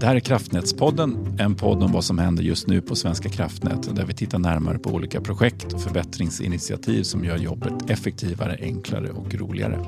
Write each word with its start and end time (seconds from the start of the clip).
Det 0.00 0.06
här 0.06 0.16
är 0.16 0.20
Kraftnätspodden, 0.20 1.36
en 1.38 1.54
podd 1.54 1.82
om 1.82 1.92
vad 1.92 2.04
som 2.04 2.18
händer 2.18 2.42
just 2.42 2.66
nu 2.66 2.80
på 2.80 2.96
Svenska 2.96 3.28
kraftnät 3.28 3.96
där 3.96 4.04
vi 4.04 4.14
tittar 4.14 4.38
närmare 4.38 4.78
på 4.78 4.90
olika 4.90 5.20
projekt 5.20 5.72
och 5.72 5.82
förbättringsinitiativ 5.82 7.02
som 7.02 7.24
gör 7.24 7.36
jobbet 7.36 7.90
effektivare, 7.90 8.56
enklare 8.60 9.10
och 9.10 9.34
roligare. 9.34 9.84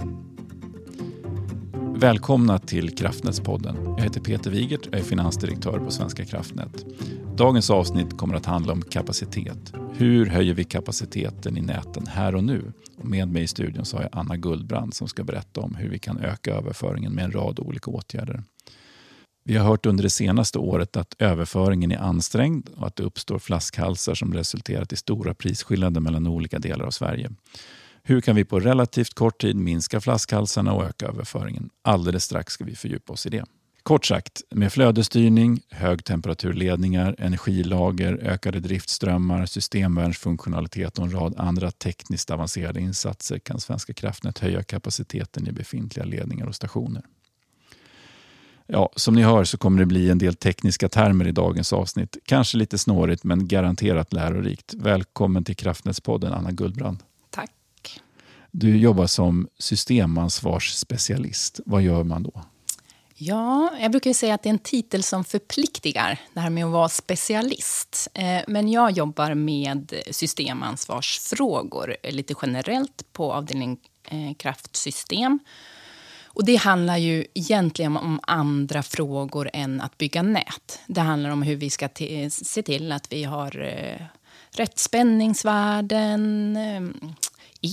Välkomna 1.96 2.59
till 2.59 2.96
Kraftnätspodden. 2.96 3.77
Jag 3.85 4.01
heter 4.03 4.21
Peter 4.21 4.51
Wigert 4.51 4.87
och 4.87 4.95
är 4.95 5.03
finansdirektör 5.03 5.79
på 5.79 5.91
Svenska 5.91 6.24
kraftnät. 6.24 6.86
Dagens 7.36 7.70
avsnitt 7.70 8.16
kommer 8.16 8.34
att 8.34 8.46
handla 8.46 8.72
om 8.72 8.82
kapacitet. 8.82 9.72
Hur 9.92 10.27
höjer 10.27 10.54
vi 10.54 10.64
kapaciteten 10.64 11.56
i 11.56 11.61
näten 11.61 12.06
här 12.06 12.34
och 12.34 12.45
nu? 12.45 12.72
Och 12.98 13.08
med 13.08 13.29
mig 13.29 13.42
i 13.42 13.46
studion 13.46 13.84
så 13.84 13.96
har 13.96 14.02
jag 14.02 14.11
Anna 14.12 14.36
Guldbrand 14.36 14.95
som 14.95 15.08
ska 15.08 15.24
berätta 15.24 15.61
om 15.61 15.74
hur 15.74 15.88
vi 15.88 15.98
kan 15.98 16.18
öka 16.18 16.54
överföringen 16.54 17.12
med 17.12 17.24
en 17.24 17.32
rad 17.32 17.61
olika 17.61 17.90
åtgärder. 17.90 18.42
Vi 19.45 19.57
har 19.57 19.66
hört 19.66 19.86
under 19.86 20.02
det 20.02 20.11
senaste 20.11 20.59
året 20.59 20.96
att 20.96 21.14
överföringen 21.18 21.92
är 21.92 21.98
ansträngd 21.98 22.69
och 22.69 22.87
att 22.87 22.96
det 22.96 23.02
uppstår 23.02 23.38
flaskhalsar 23.38 24.15
som 24.15 24.34
resulterat 24.34 24.92
i 24.92 24.96
stora 24.96 25.34
prisskillnader 25.34 26.01
mellan 26.01 26.27
olika 26.27 26.59
delar 26.59 26.84
av 26.84 26.91
Sverige. 26.91 27.30
Hur 28.02 28.20
kan 28.20 28.37
vi 28.37 28.45
på 28.45 28.60
relativt 28.60 29.15
kort 29.15 29.41
tid 29.41 29.56
minska 29.56 30.01
flaskhalsarna 30.01 30.73
och 30.73 30.84
öka 30.84 31.06
överföringen? 31.06 31.70
Alldeles 31.82 32.24
strax 32.24 32.52
ska 32.52 32.65
vi 32.65 32.77
fördjupa 32.77 33.12
oss 33.12 33.27
i 33.27 33.30
det. 33.30 33.45
Kort 33.82 34.06
sagt, 34.06 34.42
med 34.51 34.73
flödesstyrning, 34.73 35.60
högtemperaturledningar, 35.70 37.15
energilager, 37.18 38.18
ökade 38.23 38.60
driftströmmar, 38.60 39.46
systemvärnsfunktionalitet 39.46 40.98
och 40.98 41.04
en 41.04 41.12
rad 41.12 41.34
andra 41.37 41.70
tekniskt 41.70 42.30
avancerade 42.30 42.80
insatser 42.80 43.38
kan 43.38 43.60
Svenska 43.60 43.93
kraftnät 43.93 44.38
höja 44.38 44.62
kapaciteten 44.62 45.48
i 45.48 45.52
befintliga 45.52 46.04
ledningar 46.04 46.46
och 46.46 46.54
stationer. 46.54 47.02
Ja, 48.73 48.91
som 48.97 49.15
ni 49.15 49.23
hör 49.23 49.45
så 49.45 49.59
kommer 49.59 49.79
det 49.79 49.87
bli 49.87 50.10
en 50.10 50.19
del 50.19 50.34
tekniska 50.34 50.88
termer 50.88 51.27
i 51.27 51.33
dagens 51.33 51.73
avsnitt. 51.73 52.16
Kanske 52.24 52.56
lite 52.56 52.79
snårigt 52.79 53.24
men 53.24 53.48
garanterat 53.48 54.13
lärorikt. 54.13 54.74
Välkommen 54.74 55.45
till 55.45 55.57
Kraftnätspodden 55.57 56.32
Anna 56.32 56.51
Guldbrand. 56.51 56.98
Tack. 57.30 57.51
Du 58.51 58.76
jobbar 58.76 59.07
som 59.07 59.48
systemansvarsspecialist. 59.59 61.60
Vad 61.66 61.82
gör 61.82 62.04
man 62.04 62.23
då? 62.23 62.43
Ja, 63.15 63.71
jag 63.80 63.91
brukar 63.91 64.12
säga 64.12 64.34
att 64.34 64.43
det 64.43 64.48
är 64.48 64.53
en 64.53 64.59
titel 64.59 65.03
som 65.03 65.25
förpliktigar, 65.25 66.21
det 66.32 66.41
här 66.41 66.50
med 66.50 66.65
att 66.65 66.72
vara 66.72 66.88
specialist. 66.88 68.09
Eh, 68.15 68.41
men 68.48 68.69
jag 68.69 68.91
jobbar 68.91 69.34
med 69.34 69.94
systemansvarsfrågor 70.10 71.97
lite 72.10 72.34
generellt 72.43 73.12
på 73.12 73.32
avdelning 73.32 73.78
eh, 74.04 74.34
kraftsystem. 74.37 75.38
Och 76.41 76.47
det 76.47 76.56
handlar 76.56 76.97
ju 76.97 77.27
egentligen 77.34 77.97
om 77.97 78.21
andra 78.22 78.83
frågor 78.83 79.50
än 79.53 79.81
att 79.81 79.99
bygga 79.99 80.22
nät. 80.22 80.81
Det 80.87 81.00
handlar 81.00 81.31
om 81.31 81.43
hur 81.43 81.56
vi 81.56 81.71
ska 81.71 81.88
se 82.31 82.62
till 82.62 82.93
att 82.93 83.12
vi 83.12 83.25
har 83.25 83.60
eh, 83.60 84.06
rätt 84.50 84.78
spänningsvärden, 84.78 86.59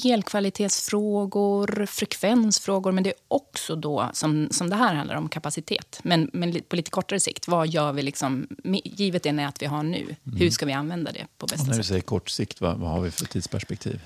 elkvalitetsfrågor, 0.06 1.86
frekvensfrågor. 1.86 2.92
Men 2.92 3.04
det 3.04 3.10
är 3.10 3.16
också 3.28 3.76
då, 3.76 4.10
som, 4.14 4.48
som 4.52 4.70
det 4.70 4.76
här 4.76 4.94
handlar 4.94 5.16
om, 5.16 5.30
kapacitet. 5.30 6.00
Men, 6.04 6.30
men 6.34 6.62
på 6.70 6.76
lite 6.76 6.92
kortare 6.92 7.20
sikt, 7.20 7.48
vad 7.48 7.68
gör 7.68 7.94
vi 7.94 8.02
liksom, 8.02 8.48
givet 8.84 9.24
det 9.24 9.32
nät 9.32 9.62
vi 9.62 9.66
har 9.66 9.84
nu? 9.84 10.16
Mm. 10.26 10.40
Hur 10.40 10.50
ska 10.50 10.66
vi 10.66 10.74
använda 10.74 11.12
det 11.12 11.28
på 11.38 11.46
bästa 11.46 11.58
sätt? 11.58 11.68
När 11.68 11.78
du 11.78 11.84
säger 11.84 12.02
kort 12.02 12.30
sikt, 12.30 12.62
vad, 12.62 12.78
vad 12.78 12.90
har 12.90 13.02
vi 13.02 13.12
för 13.12 13.26
tidsperspektiv? 13.26 14.00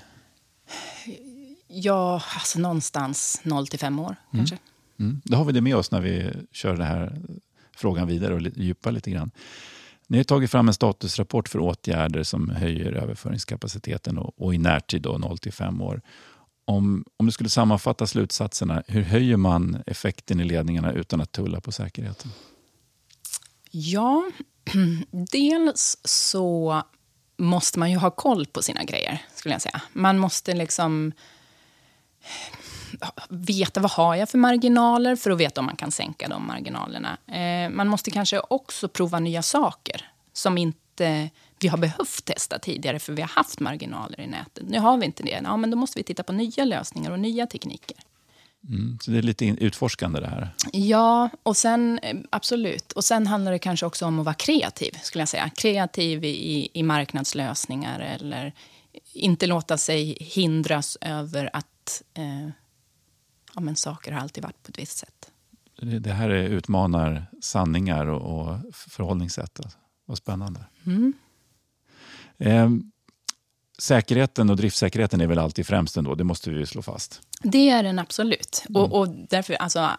Ja, 1.74 2.22
alltså 2.34 2.58
någonstans 2.58 3.40
0 3.44 3.66
till 3.66 3.78
5 3.78 3.98
år 3.98 4.06
mm. 4.06 4.16
kanske. 4.30 4.58
Mm. 5.00 5.20
Då 5.24 5.36
har 5.36 5.44
vi 5.44 5.52
det 5.52 5.60
med 5.60 5.76
oss 5.76 5.90
när 5.90 6.00
vi 6.00 6.30
kör 6.52 6.76
den 6.76 6.86
här 6.86 7.18
frågan 7.76 8.06
vidare 8.06 8.34
och 8.34 8.40
djupar 8.40 8.92
lite 8.92 9.10
grann. 9.10 9.30
Ni 10.06 10.16
har 10.16 10.24
tagit 10.24 10.50
fram 10.50 10.68
en 10.68 10.74
statusrapport 10.74 11.48
för 11.48 11.58
åtgärder 11.58 12.22
som 12.22 12.50
höjer 12.50 12.92
överföringskapaciteten 12.92 14.18
och, 14.18 14.42
och 14.42 14.54
i 14.54 14.58
närtid 14.58 15.04
0 15.04 15.38
till 15.38 15.52
5 15.52 15.80
år. 15.80 16.00
Om, 16.64 17.04
om 17.16 17.26
du 17.26 17.32
skulle 17.32 17.48
sammanfatta 17.48 18.06
slutsatserna, 18.06 18.82
hur 18.86 19.02
höjer 19.02 19.36
man 19.36 19.82
effekten 19.86 20.40
i 20.40 20.44
ledningarna 20.44 20.92
utan 20.92 21.20
att 21.20 21.32
tulla 21.32 21.60
på 21.60 21.72
säkerheten? 21.72 22.30
Ja, 23.70 24.30
dels 25.10 25.98
så 26.04 26.82
måste 27.36 27.78
man 27.78 27.90
ju 27.90 27.96
ha 27.96 28.10
koll 28.10 28.46
på 28.46 28.62
sina 28.62 28.84
grejer. 28.84 29.22
skulle 29.34 29.54
jag 29.54 29.62
säga. 29.62 29.82
Man 29.92 30.18
måste 30.18 30.54
liksom 30.54 31.12
veta 33.28 33.80
vad 33.80 33.90
har 33.90 34.14
jag 34.14 34.28
för 34.28 34.38
marginaler 34.38 35.16
för 35.16 35.30
att 35.30 35.38
veta 35.38 35.60
om 35.60 35.66
man 35.66 35.76
kan 35.76 35.90
sänka 35.90 36.28
de 36.28 36.46
marginalerna. 36.46 37.18
Eh, 37.26 37.70
man 37.70 37.88
måste 37.88 38.10
kanske 38.10 38.40
också 38.40 38.88
prova 38.88 39.18
nya 39.18 39.42
saker 39.42 40.10
som 40.32 40.58
inte 40.58 41.30
vi 41.60 41.68
har 41.68 41.78
behövt 41.78 42.24
testa 42.24 42.58
tidigare 42.58 42.98
för 42.98 43.12
vi 43.12 43.22
har 43.22 43.28
haft 43.28 43.60
marginaler 43.60 44.20
i 44.20 44.26
nätet. 44.26 44.64
Nu 44.68 44.78
har 44.78 44.96
vi 44.96 45.06
inte 45.06 45.22
det. 45.22 45.40
Ja, 45.44 45.56
men 45.56 45.70
då 45.70 45.76
måste 45.76 45.98
vi 45.98 46.02
titta 46.02 46.22
på 46.22 46.32
nya 46.32 46.64
lösningar 46.64 47.10
och 47.10 47.20
nya 47.20 47.46
tekniker. 47.46 47.96
Mm, 48.68 48.98
så 49.02 49.10
det 49.10 49.18
är 49.18 49.22
lite 49.22 49.44
utforskande 49.46 50.20
det 50.20 50.26
här? 50.26 50.48
Ja, 50.72 51.30
och 51.42 51.56
sen, 51.56 51.98
eh, 52.02 52.16
absolut. 52.30 52.92
Och 52.92 53.04
sen 53.04 53.26
handlar 53.26 53.52
det 53.52 53.58
kanske 53.58 53.86
också 53.86 54.06
om 54.06 54.18
att 54.18 54.24
vara 54.24 54.34
kreativ. 54.34 54.98
skulle 55.02 55.22
jag 55.22 55.28
säga. 55.28 55.50
Kreativ 55.56 56.24
i, 56.24 56.68
i 56.72 56.82
marknadslösningar 56.82 58.00
eller 58.00 58.52
inte 59.12 59.46
låta 59.46 59.78
sig 59.78 60.16
hindras 60.20 60.98
över 61.00 61.50
att 61.52 62.02
eh, 62.14 62.48
ja, 63.54 63.60
men 63.60 63.76
saker 63.76 64.12
har 64.12 64.20
alltid 64.20 64.42
varit 64.42 64.62
på 64.62 64.68
ett 64.68 64.78
visst 64.78 64.98
sätt. 64.98 65.30
Det 66.00 66.12
här 66.12 66.30
utmanar 66.30 67.26
sanningar 67.40 68.06
och, 68.06 68.40
och 68.40 68.58
förhållningssätt. 68.74 69.60
Alltså. 69.60 69.78
Vad 70.04 70.18
spännande. 70.18 70.64
Mm. 70.86 71.12
Eh, 72.38 72.70
säkerheten 73.78 74.50
och 74.50 74.56
driftsäkerheten 74.56 75.20
är 75.20 75.26
väl 75.26 75.38
alltid 75.38 75.66
främst 75.66 75.96
ändå, 75.96 76.14
det 76.14 76.24
måste 76.24 76.50
vi 76.50 76.66
slå 76.66 76.82
fast. 76.82 77.20
Det 77.42 77.70
är 77.70 77.82
den 77.82 77.98
absolut. 77.98 78.64
Mm. 78.68 78.82
Och, 78.82 78.98
och, 79.00 79.08
därför, 79.08 79.54
alltså, 79.54 79.90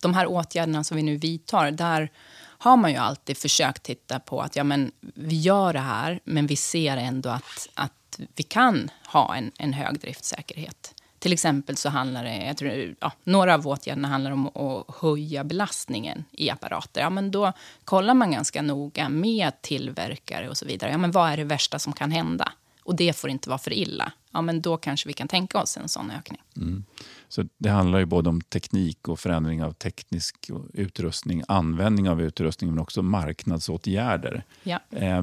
de 0.00 0.14
här 0.14 0.26
åtgärderna 0.26 0.84
som 0.84 0.96
vi 0.96 1.02
nu 1.02 1.16
vidtar, 1.16 1.70
där 1.70 2.10
har 2.38 2.76
man 2.76 2.90
ju 2.90 2.96
alltid 2.96 3.36
försökt 3.36 3.82
titta 3.82 4.20
på 4.20 4.40
att 4.40 4.56
ja, 4.56 4.64
men, 4.64 4.92
vi 5.00 5.40
gör 5.40 5.72
det 5.72 5.78
här, 5.78 6.20
men 6.24 6.46
vi 6.46 6.56
ser 6.56 6.96
ändå 6.96 7.28
att, 7.28 7.68
att 7.74 7.92
vi 8.36 8.42
kan 8.42 8.90
ha 9.06 9.36
en, 9.36 9.52
en 9.58 9.72
hög 9.72 10.00
driftsäkerhet. 10.00 10.94
Till 11.18 11.32
exempel 11.32 11.76
så 11.76 11.88
handlar 11.88 12.24
det, 12.24 12.46
jag 12.46 12.56
tror, 12.56 12.94
ja, 13.00 13.12
några 13.24 13.54
av 13.54 13.68
åtgärderna 13.68 14.08
handlar 14.08 14.30
om 14.30 14.46
att 14.46 14.96
höja 15.00 15.44
belastningen 15.44 16.24
i 16.32 16.50
apparater. 16.50 17.00
Ja, 17.00 17.10
men 17.10 17.30
då 17.30 17.52
kollar 17.84 18.14
man 18.14 18.30
ganska 18.30 18.62
noga 18.62 19.08
med 19.08 19.62
tillverkare 19.62 20.48
och 20.48 20.56
så 20.56 20.66
vidare. 20.66 20.90
Ja, 20.90 20.98
men 20.98 21.10
vad 21.10 21.30
är 21.30 21.36
det 21.36 21.44
värsta 21.44 21.78
som 21.78 21.92
kan 21.92 22.10
hända? 22.10 22.52
Och 22.84 22.96
det 22.96 23.16
får 23.16 23.30
inte 23.30 23.48
vara 23.48 23.58
för 23.58 23.72
illa. 23.72 24.12
Ja, 24.32 24.42
men 24.42 24.60
då 24.60 24.76
kanske 24.76 25.08
vi 25.08 25.12
kan 25.12 25.28
tänka 25.28 25.58
oss 25.58 25.76
en 25.76 25.88
sån 25.88 26.10
ökning. 26.10 26.40
Mm. 26.56 26.84
Så 27.28 27.44
det 27.58 27.68
handlar 27.68 27.98
ju 27.98 28.04
både 28.04 28.28
om 28.28 28.40
teknik 28.40 29.08
och 29.08 29.20
förändring 29.20 29.62
av 29.62 29.72
teknisk 29.72 30.50
utrustning, 30.72 31.42
användning 31.48 32.08
av 32.08 32.22
utrustning, 32.22 32.70
men 32.70 32.78
också 32.78 33.02
marknadsåtgärder. 33.02 34.44
Ja. 34.62 34.80
Eh, 34.90 35.22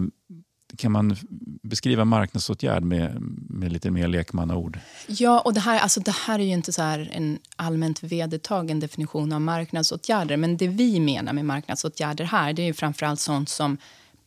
kan 0.76 0.92
man 0.92 1.16
beskriva 1.62 2.06
marknadsåtgärd 2.06 2.84
med, 2.84 3.18
med 3.50 3.72
lite 3.72 3.92
mer 3.92 4.08
lekmannaord? 4.08 4.80
Ja, 5.08 5.40
och 5.40 5.54
det 5.54 5.60
här, 5.60 5.80
alltså 5.80 6.00
det 6.00 6.12
här 6.12 6.40
är 6.40 6.44
ju 6.44 6.54
inte 6.54 6.74
så 6.74 6.82
en 6.82 7.40
allmänt 7.56 8.04
vedertagen 8.04 8.80
definition 8.80 9.34
av 9.34 9.42
marknadsåtgärder. 9.42 10.38
Men 10.38 10.58
det 10.58 10.68
vi 10.68 11.00
menar 11.00 11.34
med 11.34 11.46
marknadsåtgärder 11.46 12.26
här, 12.26 12.54
det 12.54 12.62
är 12.62 12.66
ju 12.66 12.74
framförallt 12.74 13.20
sånt 13.20 13.50
som 13.50 13.78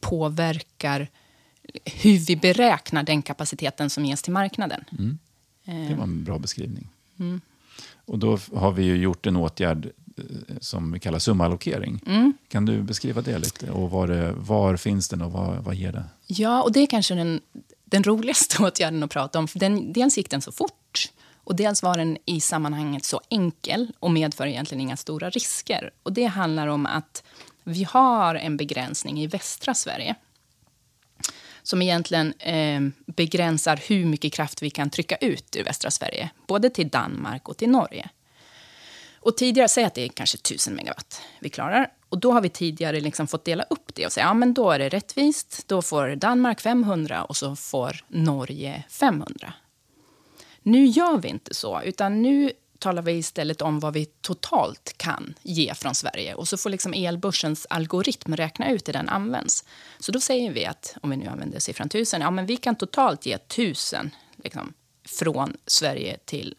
påverkar 0.01 1.09
hur 1.85 2.19
vi 2.19 2.37
beräknar 2.37 3.03
den 3.03 3.23
kapaciteten 3.23 3.91
som 3.91 4.05
ges 4.05 4.23
till 4.23 4.33
marknaden. 4.33 4.85
Mm. 4.99 5.19
Det 5.89 5.95
var 5.95 6.05
en 6.05 6.25
bra 6.25 6.39
beskrivning. 6.39 6.89
Mm. 7.19 7.41
Och 8.05 8.19
då 8.19 8.39
har 8.55 8.73
vi 8.73 8.83
ju 8.83 8.97
gjort 8.97 9.27
en 9.27 9.37
åtgärd 9.37 9.87
Eh, 9.87 10.02
som 10.61 10.93
vi 10.93 11.01
kallar 11.01 11.19
sumallokering. 11.19 12.03
Mm. 12.07 12.33
Kan 12.49 12.65
du 12.65 12.83
beskriva 12.83 13.21
det 13.21 13.39
lite? 13.39 13.71
Och 13.71 13.91
var, 13.91 14.09
det, 14.09 14.33
var 14.33 14.77
finns 14.77 15.09
den 15.09 15.23
och 15.23 15.33
vad, 15.33 15.65
vad 15.65 15.75
ger 15.75 15.93
det? 15.93 16.05
Ja, 16.27 16.63
och 16.63 16.73
det 16.73 16.81
är 16.81 16.87
kanske 16.87 17.15
den, 17.15 17.41
den 17.85 18.05
roligaste 18.05 18.63
åtgärden 18.63 19.03
att 19.03 19.11
prata 19.11 19.39
om. 19.39 19.49
För 19.49 19.59
den, 19.59 19.93
dels 19.93 20.17
gick 20.17 20.31
den 20.31 20.43
så 20.43 20.53
fort 20.53 21.11
och 21.45 21.57
dels 21.57 21.83
var 21.83 21.97
den 21.97 22.19
i 22.25 22.41
sammanhanget 22.41 23.05
så 23.05 23.21
enkel 23.29 23.93
och 23.99 24.11
medför 24.11 24.47
egentligen 24.47 24.81
inga 24.81 24.97
stora 24.97 25.31
risker. 25.31 25.91
Och 26.03 26.13
Det 26.13 26.25
handlar 26.25 26.67
om 26.67 26.87
att 26.87 27.23
vi 27.65 27.85
har 27.85 28.35
en 28.35 28.57
begränsning 28.57 29.21
i 29.21 29.27
västra 29.27 29.75
Sverige 29.75 30.15
som 31.63 31.83
egentligen 31.83 32.33
eh, 32.33 32.81
begränsar 33.07 33.81
hur 33.89 34.07
mycket 34.07 34.33
kraft 34.33 34.63
vi 34.63 34.71
kan 34.71 34.91
trycka 34.91 35.17
ut 35.17 35.57
ur 35.57 35.65
västra 35.65 35.91
Sverige, 35.91 36.31
både 36.47 36.71
till 36.71 36.89
Danmark 36.89 37.49
och 37.49 37.57
till 37.57 37.71
Norge. 37.71 38.11
Och 39.23 39.37
tidigare, 39.37 39.69
säg 39.69 39.85
att 39.85 39.95
det 39.95 40.03
är 40.03 40.09
kanske 40.09 40.37
1000 40.37 40.75
megawatt 40.75 41.23
vi 41.41 41.51
klarar. 41.51 41.93
Och 42.09 42.19
då 42.19 42.33
har 42.33 42.41
vi 42.41 42.49
tidigare 42.49 43.01
liksom 43.01 43.27
fått 43.27 43.45
dela 43.45 43.65
upp 43.71 43.95
det 43.95 44.07
och 44.07 44.13
säga, 44.13 44.27
ja 44.27 44.35
men 44.35 44.55
då 44.55 44.71
är 44.71 44.79
det 44.79 44.89
rättvist. 44.89 45.65
Då 45.67 45.83
får 45.83 46.17
Danmark 46.17 46.61
500 46.61 47.25
och 47.25 47.37
så 47.37 47.57
får 47.57 48.05
Norge 48.09 48.85
500. 48.89 49.53
Nu 50.63 50.87
gör 50.87 51.19
vi 51.19 51.29
inte 51.29 51.55
så, 51.55 51.83
utan 51.83 52.23
nu 52.23 52.53
talar 52.79 53.03
vi 53.03 53.13
istället 53.13 53.63
om 53.63 53.81
vad 53.81 53.93
vi 53.93 54.05
totalt 54.05 54.95
kan 54.97 55.35
ge 55.43 55.75
från 55.75 55.95
Sverige. 55.95 56.35
Och 56.35 56.49
så 56.49 56.57
får 56.57 56.71
liksom 56.71 56.93
elbörsens 56.95 57.67
algoritm 57.71 58.37
räkna 58.37 58.71
ut 58.71 58.89
hur 58.89 58.93
den 58.93 59.09
används. 59.09 59.65
Så 59.99 60.13
då 60.13 60.21
säger 60.21 60.53
vi 60.53 60.67
att, 60.67 60.97
om 61.03 61.11
vi 61.11 61.17
nu 61.17 61.27
använder 61.27 61.59
siffran 61.59 61.87
1000, 61.87 62.21
ja 62.21 62.31
men 62.31 62.47
vi 62.47 62.57
kan 62.57 62.77
totalt 62.77 63.27
ge 63.27 63.35
1000 63.35 64.11
liksom, 64.37 64.75
från 65.05 65.57
Sverige 65.67 66.19
till 66.25 66.55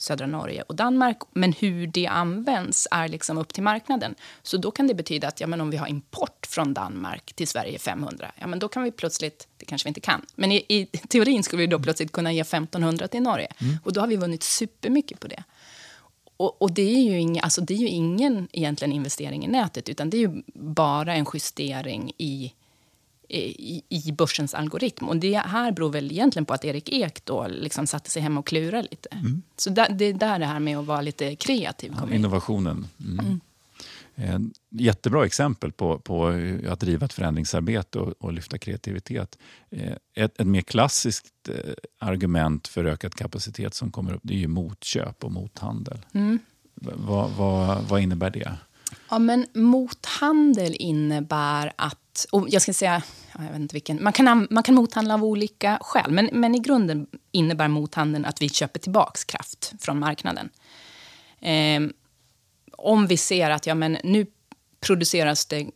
södra 0.00 0.26
Norge 0.26 0.62
och 0.62 0.74
Danmark. 0.74 1.18
Men 1.32 1.52
hur 1.52 1.86
det 1.86 2.06
används 2.06 2.88
är 2.90 3.08
liksom 3.08 3.38
upp 3.38 3.54
till 3.54 3.62
marknaden. 3.62 4.14
Så 4.42 4.56
då 4.56 4.70
kan 4.70 4.86
det 4.86 4.94
betyda 4.94 5.28
att 5.28 5.40
ja, 5.40 5.46
men 5.46 5.60
om 5.60 5.70
vi 5.70 5.76
har 5.76 5.86
import 5.86 6.46
från 6.46 6.74
Danmark 6.74 7.32
till 7.32 7.48
Sverige 7.48 7.78
500, 7.78 8.32
ja, 8.36 8.46
men 8.46 8.58
då 8.58 8.68
kan 8.68 8.82
vi 8.82 8.90
plötsligt, 8.90 9.48
det 9.56 9.64
kanske 9.64 9.86
vi 9.86 9.88
inte 9.88 10.00
kan, 10.00 10.26
men 10.34 10.52
i, 10.52 10.64
i 10.68 10.86
teorin 10.86 11.42
skulle 11.42 11.60
vi 11.60 11.66
då 11.66 11.78
plötsligt 11.78 12.12
kunna 12.12 12.32
ge 12.32 12.40
1500 12.40 13.08
till 13.08 13.22
Norge. 13.22 13.48
Mm. 13.58 13.76
Och 13.84 13.92
då 13.92 14.00
har 14.00 14.08
vi 14.08 14.16
vunnit 14.16 14.42
supermycket 14.42 15.20
på 15.20 15.28
det. 15.28 15.44
Och, 16.36 16.62
och, 16.62 16.72
det, 16.72 16.82
är 16.82 17.02
ju 17.02 17.20
inga, 17.20 17.42
alltså 17.42 17.60
det 17.60 17.74
är 17.74 17.78
ju 17.78 17.88
ingen 17.88 18.48
egentligen 18.52 18.92
investering 18.92 19.44
i 19.44 19.48
nätet, 19.48 19.88
utan 19.88 20.10
det 20.10 20.16
är 20.16 20.20
ju 20.20 20.42
bara 20.54 21.14
en 21.14 21.26
justering 21.34 22.12
i 22.18 22.52
i, 23.30 23.82
i 23.88 24.12
börsens 24.12 24.54
algoritm. 24.54 25.08
Och 25.08 25.16
det 25.16 25.36
här 25.36 25.72
beror 25.72 25.92
väl 25.92 26.12
egentligen 26.12 26.46
på 26.46 26.54
att 26.54 26.64
Erik 26.64 26.88
Ek 26.88 27.24
då 27.24 27.46
liksom 27.48 27.86
satte 27.86 28.10
sig 28.10 28.22
hem 28.22 28.38
och 28.38 28.46
klurade 28.46 28.88
lite. 28.90 29.08
Mm. 29.08 29.42
Så 29.56 29.70
där, 29.70 29.88
det 29.90 30.04
är 30.04 30.14
där 30.14 30.38
det 30.38 30.46
här 30.46 30.60
med 30.60 30.78
att 30.78 30.86
vara 30.86 31.00
lite 31.00 31.36
kreativ 31.36 31.94
kommer 31.94 32.12
ja, 32.12 32.14
Innovationen. 32.14 32.86
Mm. 33.00 33.18
Mm. 33.26 33.40
Eh, 34.20 34.38
jättebra 34.70 35.26
exempel 35.26 35.72
på, 35.72 35.98
på 35.98 36.26
att 36.68 36.80
driva 36.80 37.06
ett 37.06 37.12
förändringsarbete 37.12 37.98
och, 37.98 38.14
och 38.18 38.32
lyfta 38.32 38.58
kreativitet. 38.58 39.38
Eh, 39.70 39.92
ett, 40.14 40.40
ett, 40.40 40.46
mer 40.46 40.62
klassiskt 40.62 41.48
eh, 41.48 41.54
argument 41.98 42.68
för 42.68 42.84
ökad 42.84 43.14
kapacitet 43.14 43.74
som 43.74 43.90
kommer 43.90 44.14
upp 44.14 44.20
det 44.22 44.34
är 44.34 44.38
ju 44.38 44.48
motköp 44.48 45.24
och 45.24 45.32
mothandel. 45.32 45.98
Mm. 46.12 46.38
Vad, 46.74 47.30
vad, 47.30 47.84
vad 47.84 48.00
innebär 48.00 48.30
det? 48.30 48.52
Ja, 49.10 49.18
men 49.18 49.46
mothandel 49.54 50.76
innebär 50.78 51.72
att... 51.76 51.99
Och 52.30 52.46
jag 52.50 52.62
ska 52.62 52.72
säga... 52.72 53.02
Jag 53.38 53.50
vet 53.50 53.60
inte 53.60 53.74
vilken, 53.74 54.02
man, 54.02 54.12
kan, 54.12 54.46
man 54.50 54.62
kan 54.62 54.74
mothandla 54.74 55.14
av 55.14 55.24
olika 55.24 55.78
skäl, 55.80 56.10
men, 56.10 56.28
men 56.32 56.54
i 56.54 56.58
grunden 56.58 57.06
innebär 57.32 57.68
mothandeln 57.68 58.24
att 58.24 58.42
vi 58.42 58.48
köper 58.48 58.80
tillbaka 58.80 59.20
kraft 59.26 59.72
från 59.80 59.98
marknaden. 59.98 60.48
Eh, 61.40 61.80
om 62.72 63.06
vi 63.06 63.16
ser 63.16 63.50
att 63.50 63.66
ja, 63.66 63.74
men 63.74 63.98
nu 64.04 64.26
produceras 64.80 65.46
det 65.46 65.70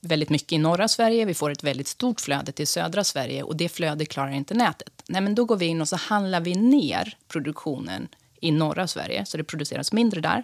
väldigt 0.00 0.30
mycket 0.30 0.52
i 0.52 0.58
norra 0.58 0.88
Sverige, 0.88 1.24
vi 1.24 1.34
får 1.34 1.50
ett 1.50 1.64
väldigt 1.64 1.88
stort 1.88 2.20
flöde 2.20 2.52
till 2.52 2.66
södra 2.66 3.04
Sverige 3.04 3.42
och 3.42 3.56
det 3.56 3.68
flödet 3.68 4.08
klarar 4.08 4.30
inte 4.30 4.54
nätet. 4.54 5.02
Nej, 5.08 5.20
men 5.20 5.34
då 5.34 5.44
går 5.44 5.56
vi 5.56 5.66
in 5.66 5.80
och 5.80 5.88
så 5.88 5.96
handlar 5.96 6.40
vi 6.40 6.54
ner 6.54 7.16
produktionen 7.28 8.08
i 8.40 8.50
norra 8.50 8.86
Sverige, 8.86 9.26
så 9.26 9.36
det 9.36 9.44
produceras 9.44 9.92
mindre 9.92 10.20
där. 10.20 10.42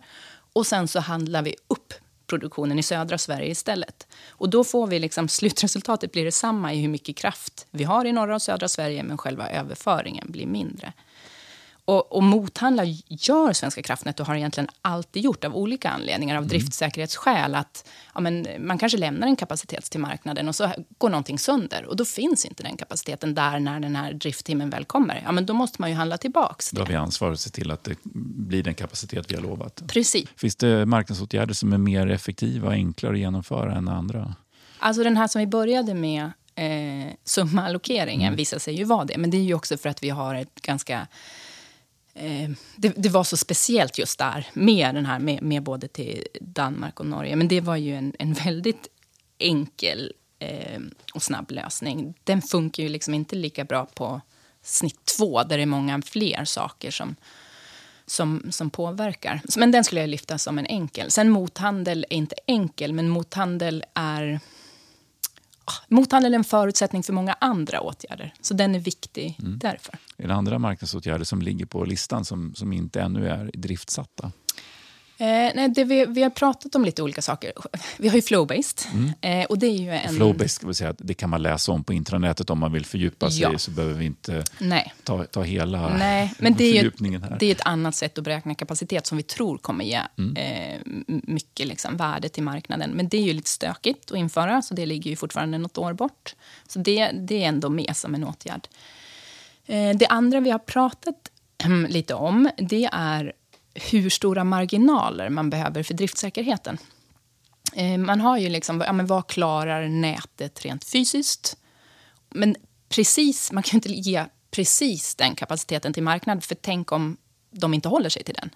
Och 0.52 0.66
sen 0.66 0.88
så 0.88 1.00
handlar 1.00 1.42
vi 1.42 1.54
upp 1.68 1.94
produktionen 2.26 2.78
i 2.78 2.82
södra 2.82 3.18
Sverige 3.18 3.50
istället. 3.50 4.06
Och 4.28 4.50
då 4.50 4.64
får 4.64 4.86
vi 4.86 4.98
liksom, 4.98 5.28
slutresultatet 5.38 6.12
blir 6.12 6.24
detsamma 6.24 6.74
i 6.74 6.80
hur 6.80 6.88
mycket 6.88 7.16
kraft 7.16 7.66
vi 7.70 7.84
har 7.84 8.04
i 8.04 8.12
norra 8.12 8.34
och 8.34 8.42
södra 8.42 8.68
Sverige, 8.68 9.02
men 9.02 9.18
själva 9.18 9.48
överföringen 9.48 10.26
blir 10.30 10.46
mindre. 10.46 10.92
Och, 11.84 12.12
och 12.12 12.22
mothandla 12.22 12.84
gör 13.08 13.52
Svenska 13.52 13.82
kraftnät 13.82 14.20
och 14.20 14.26
har 14.26 14.34
egentligen 14.34 14.68
alltid 14.82 15.22
gjort 15.22 15.44
av 15.44 15.56
olika 15.56 15.90
anledningar, 15.90 16.36
av 16.36 16.42
mm. 16.42 16.48
driftsäkerhetsskäl. 16.48 17.54
Att 17.54 17.88
ja, 18.14 18.20
men 18.20 18.46
man 18.58 18.78
kanske 18.78 18.98
lämnar 18.98 19.26
en 19.26 19.36
kapacitet 19.36 19.84
till 19.84 20.00
marknaden 20.00 20.48
och 20.48 20.54
så 20.54 20.72
går 20.98 21.10
någonting 21.10 21.38
sönder. 21.38 21.84
Och 21.84 21.96
då 21.96 22.04
finns 22.04 22.44
inte 22.44 22.62
den 22.62 22.76
kapaciteten 22.76 23.34
där 23.34 23.58
när 23.58 23.80
den 23.80 23.96
här 23.96 24.12
drifttimmen 24.12 24.70
väl 24.70 24.84
kommer. 24.84 25.22
Ja, 25.24 25.32
men 25.32 25.46
då 25.46 25.54
måste 25.54 25.80
man 25.80 25.90
ju 25.90 25.96
handla 25.96 26.18
tillbaks 26.18 26.70
det. 26.70 26.76
Då 26.76 26.82
har 26.82 26.88
vi 26.88 26.94
ansvar 26.94 27.32
att 27.32 27.40
se 27.40 27.50
till 27.50 27.70
att 27.70 27.84
det 27.84 27.96
blir 28.04 28.62
den 28.62 28.74
kapacitet 28.74 29.30
vi 29.30 29.34
har 29.34 29.42
lovat. 29.42 29.82
Precis. 29.86 30.28
Finns 30.36 30.56
det 30.56 30.86
marknadsåtgärder 30.86 31.54
som 31.54 31.72
är 31.72 31.78
mer 31.78 32.10
effektiva 32.10 32.66
och 32.66 32.74
enklare 32.74 33.12
att 33.12 33.18
genomföra 33.18 33.74
än 33.74 33.88
andra? 33.88 34.34
Alltså 34.78 35.02
den 35.02 35.16
här 35.16 35.28
som 35.28 35.40
vi 35.40 35.46
började 35.46 35.94
med, 35.94 36.24
eh, 36.54 37.12
summaallokeringen, 37.24 38.26
mm. 38.26 38.36
visar 38.36 38.58
sig 38.58 38.74
ju 38.74 38.84
vara 38.84 39.04
det. 39.04 39.18
Men 39.18 39.30
det 39.30 39.36
är 39.36 39.42
ju 39.42 39.54
också 39.54 39.76
för 39.76 39.88
att 39.88 40.02
vi 40.02 40.10
har 40.10 40.34
ett 40.34 40.62
ganska 40.62 41.06
Eh, 42.14 42.50
det, 42.76 42.88
det, 42.96 43.08
var 43.08 43.24
så 43.24 43.36
speciellt 43.36 43.98
just 43.98 44.18
där, 44.18 44.46
med, 44.52 44.94
den 44.94 45.06
här, 45.06 45.18
med, 45.18 45.42
med, 45.42 45.62
både 45.62 45.88
till 45.88 46.26
Danmark 46.40 47.00
och 47.00 47.06
Norge. 47.06 47.36
Men 47.36 47.48
det 47.48 47.60
var 47.60 47.76
ju 47.76 47.96
en, 47.96 48.14
en 48.18 48.32
väldigt 48.32 48.88
enkel 49.38 50.12
eh, 50.38 50.80
och 51.14 51.22
snabb 51.22 51.50
lösning. 51.50 52.14
Den 52.24 52.42
funkar 52.42 52.82
ju 52.82 52.88
liksom 52.88 53.14
inte 53.14 53.36
lika 53.36 53.64
bra 53.64 53.86
på 53.94 54.20
snitt 54.62 55.04
två, 55.04 55.42
där 55.42 55.56
det 55.56 55.62
är 55.62 55.66
många 55.66 56.02
fler 56.02 56.44
saker 56.44 56.90
som, 56.90 57.16
som, 58.06 58.46
som 58.50 58.70
påverkar. 58.70 59.40
Men 59.56 59.70
den 59.70 59.84
skulle 59.84 60.00
jag 60.00 60.10
lyfta 60.10 60.38
som 60.38 60.58
en 60.58 60.66
enkel. 60.66 61.10
Sen 61.10 61.30
mothandel 61.30 62.06
är 62.10 62.16
inte 62.16 62.36
enkel, 62.46 62.92
men 62.92 63.08
mothandel 63.08 63.84
är 63.94 64.40
Mothandel 65.88 66.34
är 66.34 66.38
en 66.38 66.44
förutsättning 66.44 67.02
för 67.02 67.12
många 67.12 67.36
andra 67.40 67.80
åtgärder, 67.80 68.34
så 68.40 68.54
den 68.54 68.74
är 68.74 68.78
viktig 68.78 69.38
mm. 69.42 69.58
därför. 69.58 69.98
Är 70.16 70.28
det 70.28 70.34
andra 70.34 70.58
marknadsåtgärder 70.58 71.24
som 71.24 71.42
ligger 71.42 71.66
på 71.66 71.84
listan 71.84 72.24
som, 72.24 72.54
som 72.54 72.72
inte 72.72 73.00
ännu 73.00 73.28
är 73.28 73.50
driftsatta? 73.54 74.32
Eh, 75.22 75.52
nej, 75.54 75.68
det 75.68 75.84
vi, 75.84 76.06
vi 76.06 76.22
har 76.22 76.30
pratat 76.30 76.74
om 76.74 76.84
lite 76.84 77.02
olika 77.02 77.22
saker. 77.22 77.52
Vi 77.98 78.08
har 78.08 78.16
ju 78.16 78.22
Flowbased. 78.22 78.92
Mm. 78.92 79.12
Eh, 79.20 79.46
och 79.46 79.58
det 79.58 79.66
är 79.66 79.76
ju 79.76 79.90
en... 79.90 80.14
Flowbased 80.14 80.50
ska 80.50 80.66
vi 80.66 80.74
säga, 80.74 80.94
det 80.98 81.14
kan 81.14 81.30
man 81.30 81.42
läsa 81.42 81.72
om 81.72 81.84
på 81.84 81.92
intranätet 81.92 82.50
om 82.50 82.58
man 82.58 82.72
vill 82.72 82.84
fördjupa 82.84 83.30
sig. 83.30 83.42
Ja. 83.42 83.58
Så 83.58 83.70
behöver 83.70 83.94
vi 83.94 84.04
inte 84.04 84.44
nej. 84.58 84.94
Ta, 85.04 85.24
ta 85.24 85.42
hela 85.42 85.96
nej, 85.96 86.34
men 86.38 86.54
det 86.54 86.64
är 86.64 86.82
ju, 86.82 87.18
här. 87.18 87.36
Det 87.40 87.46
är 87.46 87.52
ett 87.52 87.66
annat 87.66 87.94
sätt 87.94 88.18
att 88.18 88.24
beräkna 88.24 88.54
kapacitet 88.54 89.06
som 89.06 89.16
vi 89.16 89.22
tror 89.22 89.58
kommer 89.58 89.84
ge 89.84 90.00
mm. 90.18 90.36
eh, 90.36 90.80
mycket 91.06 91.66
liksom, 91.66 91.96
värde 91.96 92.28
till 92.28 92.42
marknaden. 92.42 92.90
Men 92.90 93.08
det 93.08 93.16
är 93.16 93.22
ju 93.22 93.32
lite 93.32 93.50
stökigt 93.50 94.10
att 94.10 94.18
införa, 94.18 94.62
så 94.62 94.74
det 94.74 94.86
ligger 94.86 95.10
ju 95.10 95.16
fortfarande 95.16 95.58
något 95.58 95.78
år 95.78 95.92
bort. 95.92 96.34
Så 96.68 96.78
det, 96.78 97.10
det 97.10 97.44
är 97.44 97.48
ändå 97.48 97.68
med 97.68 97.96
som 97.96 98.14
en 98.14 98.24
åtgärd. 98.24 98.68
Eh, 99.66 99.96
det 99.96 100.06
andra 100.06 100.40
vi 100.40 100.50
har 100.50 100.58
pratat 100.58 101.30
lite 101.88 102.14
om, 102.14 102.50
det 102.56 102.88
är 102.92 103.32
hur 103.74 104.10
stora 104.10 104.44
marginaler 104.44 105.28
man 105.28 105.50
behöver 105.50 105.82
för 105.82 105.94
driftsäkerheten. 105.94 106.78
Eh, 107.74 107.98
man 107.98 108.20
har 108.20 108.38
ju 108.38 108.48
liksom, 108.48 108.80
ja, 108.86 108.92
men 108.92 109.06
vad 109.06 109.26
klarar 109.26 109.88
nätet 109.88 110.64
rent 110.64 110.84
fysiskt? 110.84 111.56
Men 112.30 112.56
precis, 112.88 113.52
man 113.52 113.62
kan 113.62 113.76
inte 113.76 113.92
ge 113.92 114.24
precis 114.50 115.14
den 115.14 115.34
kapaciteten 115.34 115.92
till 115.92 116.02
marknaden, 116.02 116.42
för 116.42 116.54
tänk 116.54 116.92
om 116.92 117.16
de 117.50 117.74
inte 117.74 117.88
håller 117.88 118.08
sig 118.08 118.24
till 118.24 118.34
den. 118.34 118.50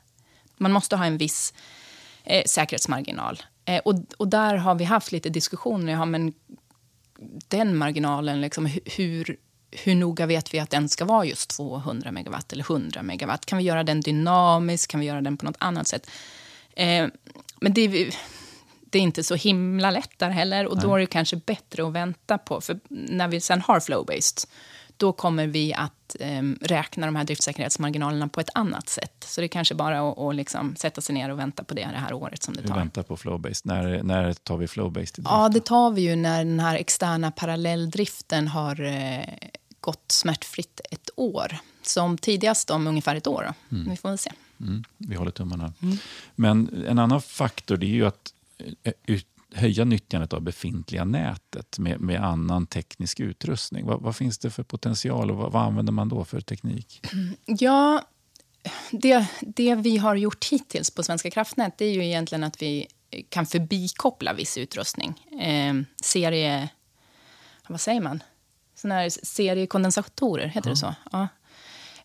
Man 0.56 0.72
måste 0.72 0.96
ha 0.96 1.04
en 1.04 1.18
viss 1.18 1.54
eh, 2.24 2.44
säkerhetsmarginal. 2.46 3.42
Eh, 3.64 3.80
och, 3.84 3.94
och 4.16 4.28
där 4.28 4.56
har 4.56 4.74
vi 4.74 4.84
haft 4.84 5.12
lite 5.12 5.28
diskussioner. 5.28 5.92
Ja, 5.92 6.04
men 6.04 6.32
den 7.48 7.76
marginalen, 7.76 8.40
liksom, 8.40 8.66
hur, 8.96 9.36
hur 9.84 9.94
noga 9.94 10.26
vet 10.26 10.54
vi 10.54 10.58
att 10.58 10.70
den 10.70 10.88
ska 10.88 11.04
vara 11.04 11.24
just 11.24 11.50
200 11.50 12.12
megawatt 12.12 12.52
eller 12.52 12.64
100 12.64 13.02
megawatt? 13.02 13.46
Kan 13.46 13.58
vi 13.58 13.64
göra 13.64 13.84
den 13.84 14.00
dynamisk? 14.00 14.90
Kan 14.90 15.00
vi 15.00 15.06
göra 15.06 15.20
den 15.20 15.36
på 15.36 15.44
något 15.44 15.56
annat 15.58 15.88
sätt? 15.88 16.10
Eh, 16.76 17.06
men 17.60 17.74
det, 17.74 18.10
det, 18.80 18.98
är 18.98 19.02
inte 19.02 19.22
så 19.22 19.34
himla 19.34 19.90
lätt 19.90 20.18
där 20.18 20.30
heller. 20.30 20.66
Och 20.66 20.80
då 20.80 20.94
är 20.94 20.98
det 20.98 21.06
kanske 21.06 21.36
bättre 21.36 21.86
att 21.86 21.92
vänta 21.92 22.38
på, 22.38 22.60
för 22.60 22.80
när 22.88 23.28
vi 23.28 23.40
sen 23.40 23.60
har 23.60 23.80
flow-based, 23.80 24.46
då 24.96 25.12
kommer 25.12 25.46
vi 25.46 25.74
att 25.74 26.16
eh, 26.20 26.42
räkna 26.60 27.06
de 27.06 27.16
här 27.16 27.24
driftsäkerhetsmarginalerna 27.24 28.28
på 28.28 28.40
ett 28.40 28.50
annat 28.54 28.88
sätt. 28.88 29.24
Så 29.28 29.40
det 29.40 29.44
är 29.44 29.48
kanske 29.48 29.74
bara 29.74 30.10
att, 30.10 30.18
att 30.18 30.34
liksom 30.34 30.76
sätta 30.76 31.00
sig 31.00 31.14
ner 31.14 31.30
och 31.30 31.38
vänta 31.38 31.64
på 31.64 31.74
det 31.74 31.88
det 31.92 31.98
här 31.98 32.12
året 32.12 32.42
som 32.42 32.54
det 32.54 32.62
tar. 32.62 32.74
Vi 32.74 32.80
väntar 32.80 33.02
på 33.02 33.16
flow-based. 33.16 33.60
När, 33.64 34.02
när 34.02 34.32
tar 34.32 34.56
vi 34.56 34.66
flow-based? 34.66 35.22
Ja, 35.24 35.48
det 35.48 35.64
tar 35.64 35.90
vi 35.90 36.02
ju 36.02 36.16
när 36.16 36.44
den 36.44 36.60
här 36.60 36.76
externa 36.76 37.30
parallelldriften 37.30 38.48
har 38.48 38.80
eh, 38.80 39.48
gått 39.86 40.12
smärtfritt 40.12 40.80
ett 40.90 41.10
år. 41.16 41.58
Som 41.82 42.18
tidigast 42.18 42.70
om 42.70 42.86
ungefär 42.86 43.16
ett 43.16 43.26
år. 43.26 43.54
Mm. 43.72 43.90
Vi 43.90 43.96
får 43.96 44.08
väl 44.08 44.18
se. 44.18 44.32
Mm. 44.60 44.84
Vi 44.96 45.16
håller 45.16 45.30
tummarna. 45.30 45.72
Mm. 45.82 45.96
Men 46.34 46.84
en 46.88 46.98
annan 46.98 47.22
faktor 47.22 47.76
det 47.76 47.86
är 47.86 47.94
ju 47.94 48.06
att 48.06 48.32
eh, 48.82 49.20
höja 49.54 49.84
nyttjandet 49.84 50.32
av 50.32 50.40
befintliga 50.40 51.04
nätet 51.04 51.78
med, 51.78 52.00
med 52.00 52.24
annan 52.24 52.66
teknisk 52.66 53.20
utrustning. 53.20 53.86
Vad, 53.86 54.00
vad 54.00 54.16
finns 54.16 54.38
det 54.38 54.50
för 54.50 54.62
potential 54.62 55.30
och 55.30 55.36
vad, 55.36 55.52
vad, 55.52 55.62
använder 55.62 55.92
man 55.92 56.08
då 56.08 56.24
för 56.24 56.40
teknik? 56.40 57.06
Ja, 57.46 58.02
det, 58.90 59.26
det 59.40 59.74
vi 59.74 59.96
har 59.96 60.14
gjort 60.14 60.44
hittills 60.44 60.90
på 60.90 61.02
Svenska 61.02 61.30
kraftnät 61.30 61.78
det 61.78 61.84
är 61.84 61.92
ju 61.92 62.04
egentligen 62.06 62.44
att 62.44 62.62
vi 62.62 62.86
kan 63.28 63.46
förbikoppla 63.46 64.32
viss 64.32 64.58
utrustning. 64.58 65.40
Eh, 65.40 65.74
serie... 66.02 66.68
Vad 67.68 67.80
säger 67.80 68.00
man? 68.00 68.22
Såna 68.76 68.94
här 68.94 69.08
seriekondensatorer, 69.08 70.46
heter 70.46 70.68
ja. 70.68 70.72
det 70.72 70.76
så? 70.76 70.94
Ja. 71.12 71.28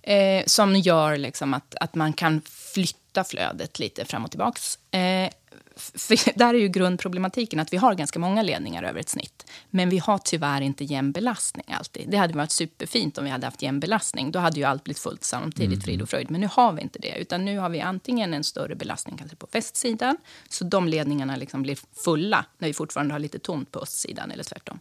Eh, 0.04 0.44
som 0.46 0.75
gör 0.75 1.18
liksom 1.18 1.54
att, 1.54 1.75
att 1.82 1.96
man 1.96 2.13
kan 2.13 2.42
flytta 2.74 3.24
flödet 3.24 3.80
lite 3.80 4.06
fram 4.06 4.25
och 4.25 4.32
tillbaka. 4.32 4.60
Eh, 4.98 5.30
för 5.75 6.38
där 6.40 6.54
är 6.54 6.60
ju 6.60 6.68
grundproblematiken 6.68 7.60
att 7.60 7.74
vi 7.74 7.78
har 7.78 7.96
ganska 7.96 8.20
många 8.20 8.42
ledningar 8.42 8.84
över 8.84 9.00
ett 9.00 9.10
snitt. 9.10 9.46
Men 9.70 9.90
vi 9.90 9.98
har 9.98 10.18
tyvärr 10.18 10.62
inte 10.62 10.84
jämn 10.84 11.12
belastning 11.12 11.66
alltid. 11.70 12.10
Det 12.10 12.18
hade 12.18 12.34
varit 12.34 12.51
superfint 12.51 13.18
om 13.18 13.24
vi 13.24 13.30
hade 13.30 13.48
haft 13.48 13.62
jämn 13.62 13.80
belastning. 13.80 14.32
Då 14.32 14.40
hade 14.40 14.60
ju 14.60 14.66
allt 14.66 14.84
blivit 14.84 15.00
fullt 15.00 15.24
samtidigt, 15.24 15.74
mm. 15.74 15.82
frid 15.82 16.01
och 16.01 16.10
fröjd. 16.10 16.32
Men 16.32 16.42
nu 16.42 16.50
har 16.51 16.74
vi 16.74 16.82
inte 16.82 17.00
det. 17.00 17.18
Utan 17.18 17.46
nu 17.46 17.58
har 17.58 17.70
vi 17.70 17.82
antingen 17.82 18.34
en 18.34 18.44
större 18.44 18.75
belastning 18.75 19.18
kanske 19.18 19.36
på 19.36 19.48
västsidan. 19.51 20.18
Så 20.50 20.63
de 20.63 20.88
ledningarna 20.88 21.36
liksom 21.36 21.62
blir 21.62 21.78
fulla 22.04 22.46
när 22.58 22.68
vi 22.68 22.74
fortfarande 22.74 23.13
har 23.13 23.20
lite 23.20 23.40
tomt 23.40 23.72
på 23.72 23.80
östsidan 23.80 24.32
eller 24.32 24.44
tvärtom. 24.44 24.80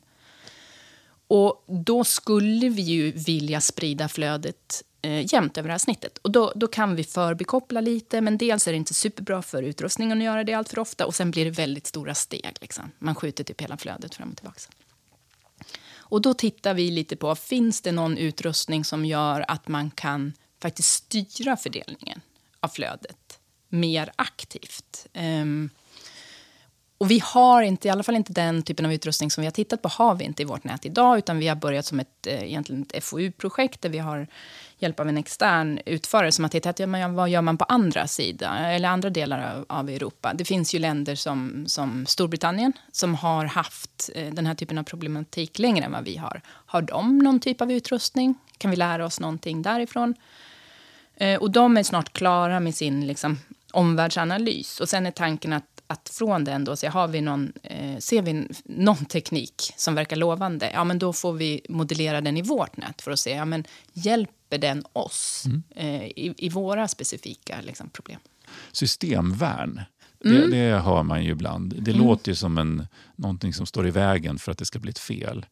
Och 1.30 1.64
då 1.66 2.04
skulle 2.04 2.68
vi 2.68 2.82
ju 2.82 3.12
vilja 3.12 3.60
sprida 3.60 4.08
flödet 4.08 4.82
eh, 5.02 5.34
jämnt 5.34 5.58
över 5.58 5.68
det 5.68 5.72
här 5.72 5.78
snittet. 5.78 6.18
Och 6.18 6.30
då, 6.30 6.52
då 6.56 6.66
kan 6.66 6.96
vi 6.96 7.04
förbikoppla 7.04 7.80
lite, 7.80 8.20
men 8.20 8.38
dels 8.38 8.68
är 8.68 8.72
det 8.72 8.76
inte 8.76 8.94
superbra 8.94 9.42
för 9.42 9.62
utrustningen 9.62 10.18
att 10.18 10.24
göra 10.24 10.44
det 10.44 10.54
allt 10.54 10.68
för 10.68 10.78
ofta 10.78 11.06
och 11.06 11.14
sen 11.14 11.30
blir 11.30 11.44
det 11.44 11.50
väldigt 11.50 11.86
stora 11.86 12.14
steg. 12.14 12.56
Liksom. 12.60 12.90
Man 12.98 13.14
skjuter 13.14 13.44
typ 13.44 13.60
hela 13.60 13.76
flödet 13.76 14.14
fram 14.14 14.30
och 14.30 14.36
tillbaka. 14.36 14.60
Och 15.94 16.22
då 16.22 16.34
tittar 16.34 16.74
vi 16.74 16.90
lite 16.90 17.16
på, 17.16 17.34
finns 17.34 17.80
det 17.80 17.92
någon 17.92 18.18
utrustning 18.18 18.84
som 18.84 19.04
gör 19.04 19.44
att 19.48 19.68
man 19.68 19.90
kan 19.90 20.32
faktiskt 20.62 20.92
styra 20.92 21.56
fördelningen 21.56 22.20
av 22.60 22.68
flödet 22.68 23.38
mer 23.68 24.12
aktivt? 24.16 25.06
Um, 25.14 25.70
och 27.00 27.10
vi 27.10 27.22
har 27.24 27.62
inte, 27.62 27.88
i 27.88 27.90
alla 27.90 28.02
fall 28.02 28.16
inte 28.16 28.32
den 28.32 28.62
typen 28.62 28.86
av 28.86 28.92
utrustning 28.92 29.30
som 29.30 29.42
vi 29.42 29.46
har 29.46 29.52
tittat 29.52 29.82
på, 29.82 29.88
har 29.88 30.14
vi 30.14 30.24
inte 30.24 30.42
i 30.42 30.44
vårt 30.44 30.64
nät 30.64 30.86
idag, 30.86 31.18
utan 31.18 31.38
vi 31.38 31.48
har 31.48 31.56
börjat 31.56 31.86
som 31.86 32.00
ett, 32.00 32.26
eh, 32.26 32.42
egentligen 32.44 32.86
ett 32.92 33.04
FoU-projekt 33.04 33.82
där 33.82 33.88
vi 33.88 33.98
har 33.98 34.26
hjälp 34.78 35.00
av 35.00 35.08
en 35.08 35.18
extern 35.18 35.80
utförare 35.86 36.32
som 36.32 36.44
har 36.44 36.48
tittat 36.48 36.76
på 36.76 36.82
ja, 36.82 37.08
vad 37.08 37.28
gör 37.28 37.42
man 37.42 37.58
på 37.58 37.64
andra 37.64 38.06
sidan, 38.06 38.56
eller 38.56 38.88
andra 38.88 39.10
delar 39.10 39.56
av, 39.56 39.64
av, 39.78 39.90
Europa. 39.90 40.34
Det 40.34 40.44
finns 40.44 40.74
ju 40.74 40.78
länder 40.78 41.14
som, 41.14 41.64
som 41.66 42.06
Storbritannien 42.06 42.72
som 42.92 43.14
har 43.14 43.44
haft 43.44 44.10
eh, 44.14 44.32
den 44.32 44.46
här 44.46 44.54
typen 44.54 44.78
av 44.78 44.82
problematik 44.82 45.58
längre 45.58 45.84
än 45.84 45.92
vad 45.92 46.04
vi 46.04 46.16
har. 46.16 46.40
Har 46.46 46.82
de 46.82 47.18
någon 47.18 47.40
typ 47.40 47.60
av 47.60 47.72
utrustning? 47.72 48.34
Kan 48.58 48.70
vi 48.70 48.76
lära 48.76 49.04
oss 49.04 49.20
någonting 49.20 49.62
därifrån? 49.62 50.14
Eh, 51.16 51.40
och 51.40 51.50
de 51.50 51.76
är 51.76 51.82
snart 51.82 52.12
klara 52.12 52.60
med 52.60 52.74
sin 52.74 53.06
liksom, 53.06 53.38
omvärldsanalys. 53.72 54.80
Och 54.80 54.88
sen 54.88 55.06
är 55.06 55.10
tanken 55.10 55.52
att 55.52 55.69
att 55.90 56.08
från 56.08 56.44
den 56.44 56.64
då, 56.64 56.76
så 56.76 56.88
har 56.88 57.08
vi 57.08 57.20
någon, 57.20 57.52
eh, 57.62 57.98
ser 57.98 58.22
vi 58.22 58.48
någon 58.64 59.04
teknik 59.04 59.72
som 59.76 59.94
verkar 59.94 60.16
lovande, 60.16 60.70
ja 60.74 60.84
men 60.84 60.98
då 60.98 61.12
får 61.12 61.32
vi 61.32 61.60
modellera 61.68 62.20
den 62.20 62.36
i 62.36 62.42
vårt 62.42 62.76
nät 62.76 63.02
för 63.02 63.10
att 63.10 63.20
se, 63.20 63.30
ja 63.30 63.44
men 63.44 63.64
hjälper 63.92 64.58
den 64.58 64.84
oss 64.92 65.44
mm. 65.46 65.62
eh, 65.70 66.04
i, 66.04 66.34
i, 66.36 66.48
våra 66.48 66.88
specifika 66.88 67.60
liksom, 67.60 67.90
problem? 67.90 68.18
Systemvärn, 68.72 69.80
mm. 70.24 70.50
det, 70.50 70.56
det, 70.56 70.78
hör 70.78 71.02
man 71.02 71.24
ju 71.24 71.30
ibland. 71.30 71.74
Det 71.78 71.90
mm. 71.90 72.06
låter 72.06 72.30
ju 72.30 72.36
som 72.36 72.58
en, 72.58 72.86
någonting 73.16 73.54
som 73.54 73.66
står 73.66 73.86
i 73.86 73.90
vägen 73.90 74.38
för 74.38 74.52
att 74.52 74.58
det 74.58 74.64
ska 74.64 74.78
bli 74.78 74.90
ett 74.90 74.98
fel. 74.98 75.46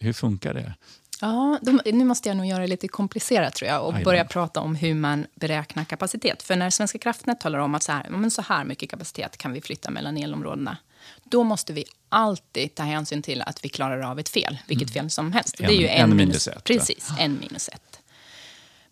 Hur 0.00 0.12
funkar 0.12 0.54
det? 0.54 0.74
Ja, 1.20 1.58
de, 1.62 1.80
nu 1.84 2.04
måste 2.04 2.28
jag 2.28 2.36
nog 2.36 2.46
göra 2.46 2.60
det 2.60 2.66
lite 2.66 2.88
komplicerat 2.88 3.54
tror 3.54 3.70
jag 3.70 3.82
och 3.82 3.88
Ajman. 3.88 4.02
börja 4.04 4.24
prata 4.24 4.60
om 4.60 4.74
hur 4.74 4.94
man 4.94 5.26
beräknar 5.34 5.84
kapacitet. 5.84 6.42
För 6.42 6.56
när 6.56 6.70
Svenska 6.70 6.98
kraftnät 6.98 7.40
talar 7.40 7.58
om 7.58 7.74
att 7.74 7.82
så 7.82 7.92
här, 7.92 8.08
men 8.08 8.30
så 8.30 8.42
här 8.42 8.64
mycket 8.64 8.90
kapacitet 8.90 9.36
kan 9.36 9.52
vi 9.52 9.60
flytta 9.60 9.90
mellan 9.90 10.16
elområdena, 10.16 10.76
då 11.24 11.44
måste 11.44 11.72
vi 11.72 11.84
alltid 12.08 12.74
ta 12.74 12.82
hänsyn 12.82 13.22
till 13.22 13.42
att 13.42 13.64
vi 13.64 13.68
klarar 13.68 14.00
av 14.00 14.18
ett 14.18 14.28
fel, 14.28 14.58
vilket 14.66 14.88
mm. 14.88 14.92
fel 14.92 15.10
som 15.10 15.32
helst. 15.32 15.60
En, 15.60 15.66
det 15.66 15.74
är 15.74 15.80
ju 15.80 15.88
en, 15.88 16.10
en 16.10 16.16
minus 16.16 16.48
ett. 16.48 16.64
Precis, 16.64 17.08
en 17.18 17.40
minus 17.40 17.68
ett. 17.68 18.00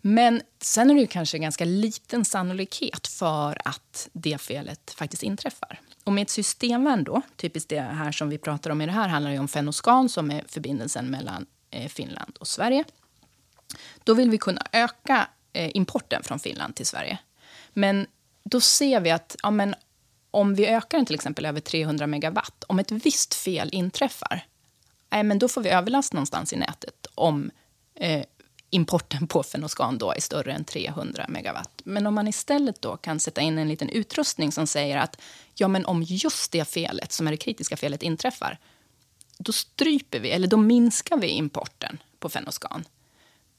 Men 0.01 0.41
sen 0.61 0.89
är 0.89 0.95
det 0.95 1.01
ju 1.01 1.07
kanske 1.07 1.37
ganska 1.37 1.65
liten 1.65 2.25
sannolikhet 2.25 3.07
för 3.07 3.57
att 3.65 4.09
det 4.13 4.41
felet 4.41 4.93
faktiskt 4.97 5.23
inträffar. 5.23 5.79
Och 6.03 6.13
med 6.13 6.21
ett 6.21 6.29
systemvärn 6.29 7.03
då, 7.03 7.21
typiskt 7.35 7.69
det 7.69 7.81
här 7.81 8.11
som 8.11 8.29
vi 8.29 8.37
pratar 8.37 8.69
om 8.69 8.81
i 8.81 8.85
det 8.85 8.91
här, 8.91 9.07
handlar 9.07 9.31
det 9.31 9.39
om 9.39 9.47
fenoskan 9.47 10.09
som 10.09 10.31
är 10.31 10.43
förbindelsen 10.47 11.05
mellan 11.05 11.45
Eh, 11.73 11.87
Finland 11.87 12.37
och 12.39 12.47
Sverige. 12.47 12.83
Då 14.03 14.13
vill 14.13 14.29
vi 14.29 14.37
kunna 14.37 14.61
öka 14.71 15.27
eh, 15.53 15.71
importen 15.73 16.23
från 16.23 16.39
Finland 16.39 16.75
till 16.75 16.85
Sverige. 16.85 17.17
Men 17.73 18.07
då 18.43 18.61
ser 18.61 18.99
vi 18.99 19.11
att 19.11 19.35
ja, 19.43 19.51
men 19.51 19.75
om 20.31 20.55
vi 20.55 20.67
ökar 20.67 20.97
den 20.97 21.05
till 21.05 21.15
exempel 21.15 21.45
över 21.45 21.59
300 21.59 22.07
megawatt, 22.07 22.63
om 22.67 22.79
ett 22.79 22.91
visst 22.91 23.33
fel 23.33 23.69
inträffar, 23.71 24.45
nej, 25.11 25.23
men 25.23 25.39
då 25.39 25.47
får 25.47 25.61
vi 25.61 25.69
överlast 25.69 26.13
någonstans 26.13 26.53
i 26.53 26.55
nätet 26.55 27.07
om 27.15 27.51
eh, 27.95 28.23
importen 28.69 29.27
på 29.27 29.43
Fenoscan 29.43 29.97
då 29.97 30.11
är 30.11 30.19
större 30.19 30.53
än 30.53 30.63
300 30.63 31.25
megawatt. 31.29 31.81
Men 31.83 32.07
om 32.07 32.13
man 32.13 32.27
istället 32.27 32.81
då 32.81 32.97
kan 32.97 33.19
sätta 33.19 33.41
in 33.41 33.57
en 33.57 33.67
liten 33.67 33.89
utrustning 33.89 34.51
som 34.51 34.67
säger 34.67 34.97
att 34.97 35.21
ja, 35.55 35.67
men 35.67 35.85
om 35.85 36.03
just 36.03 36.51
det 36.51 36.65
felet, 36.65 37.11
som 37.11 37.27
är 37.27 37.31
det 37.31 37.37
kritiska 37.37 37.77
felet, 37.77 38.03
inträffar, 38.03 38.59
då 39.43 39.51
stryper 39.51 40.19
vi, 40.19 40.31
eller 40.31 40.47
då 40.47 40.57
minskar 40.57 41.17
vi 41.17 41.27
importen 41.27 41.97
på 42.19 42.29
fenoskan. 42.29 42.83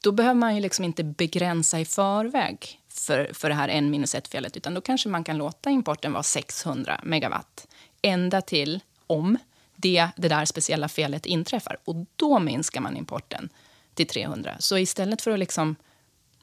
Då 0.01 0.13
behöver 0.13 0.35
man 0.35 0.55
ju 0.55 0.61
liksom 0.61 0.85
inte 0.85 1.05
begränsa 1.05 1.81
i 1.81 1.85
förväg 1.85 2.81
för, 2.89 3.31
för 3.33 3.49
det 3.49 3.55
här 3.55 3.69
en 3.69 3.91
minus 3.91 4.15
ett 4.15 4.29
felet 4.29 4.57
utan 4.57 4.75
då 4.75 4.81
kanske 4.81 5.09
man 5.09 5.25
kan 5.25 5.39
låta 5.39 5.71
importen 5.71 6.13
vara 6.13 6.23
600 6.23 7.01
megawatt 7.05 7.67
ända 8.03 8.41
till 8.41 8.81
om 9.07 9.39
det, 9.77 10.09
det 10.17 10.29
där 10.29 10.45
speciella 10.45 10.89
felet 10.89 11.27
inträffar. 11.27 11.77
Och 11.85 12.07
då 12.17 12.39
minskar 12.39 12.81
man 12.81 12.97
importen 12.97 13.49
till 13.95 14.07
300. 14.07 14.57
Så 14.59 14.79
istället 14.79 15.23
för 15.23 15.31
att 15.31 15.39
liksom 15.39 15.77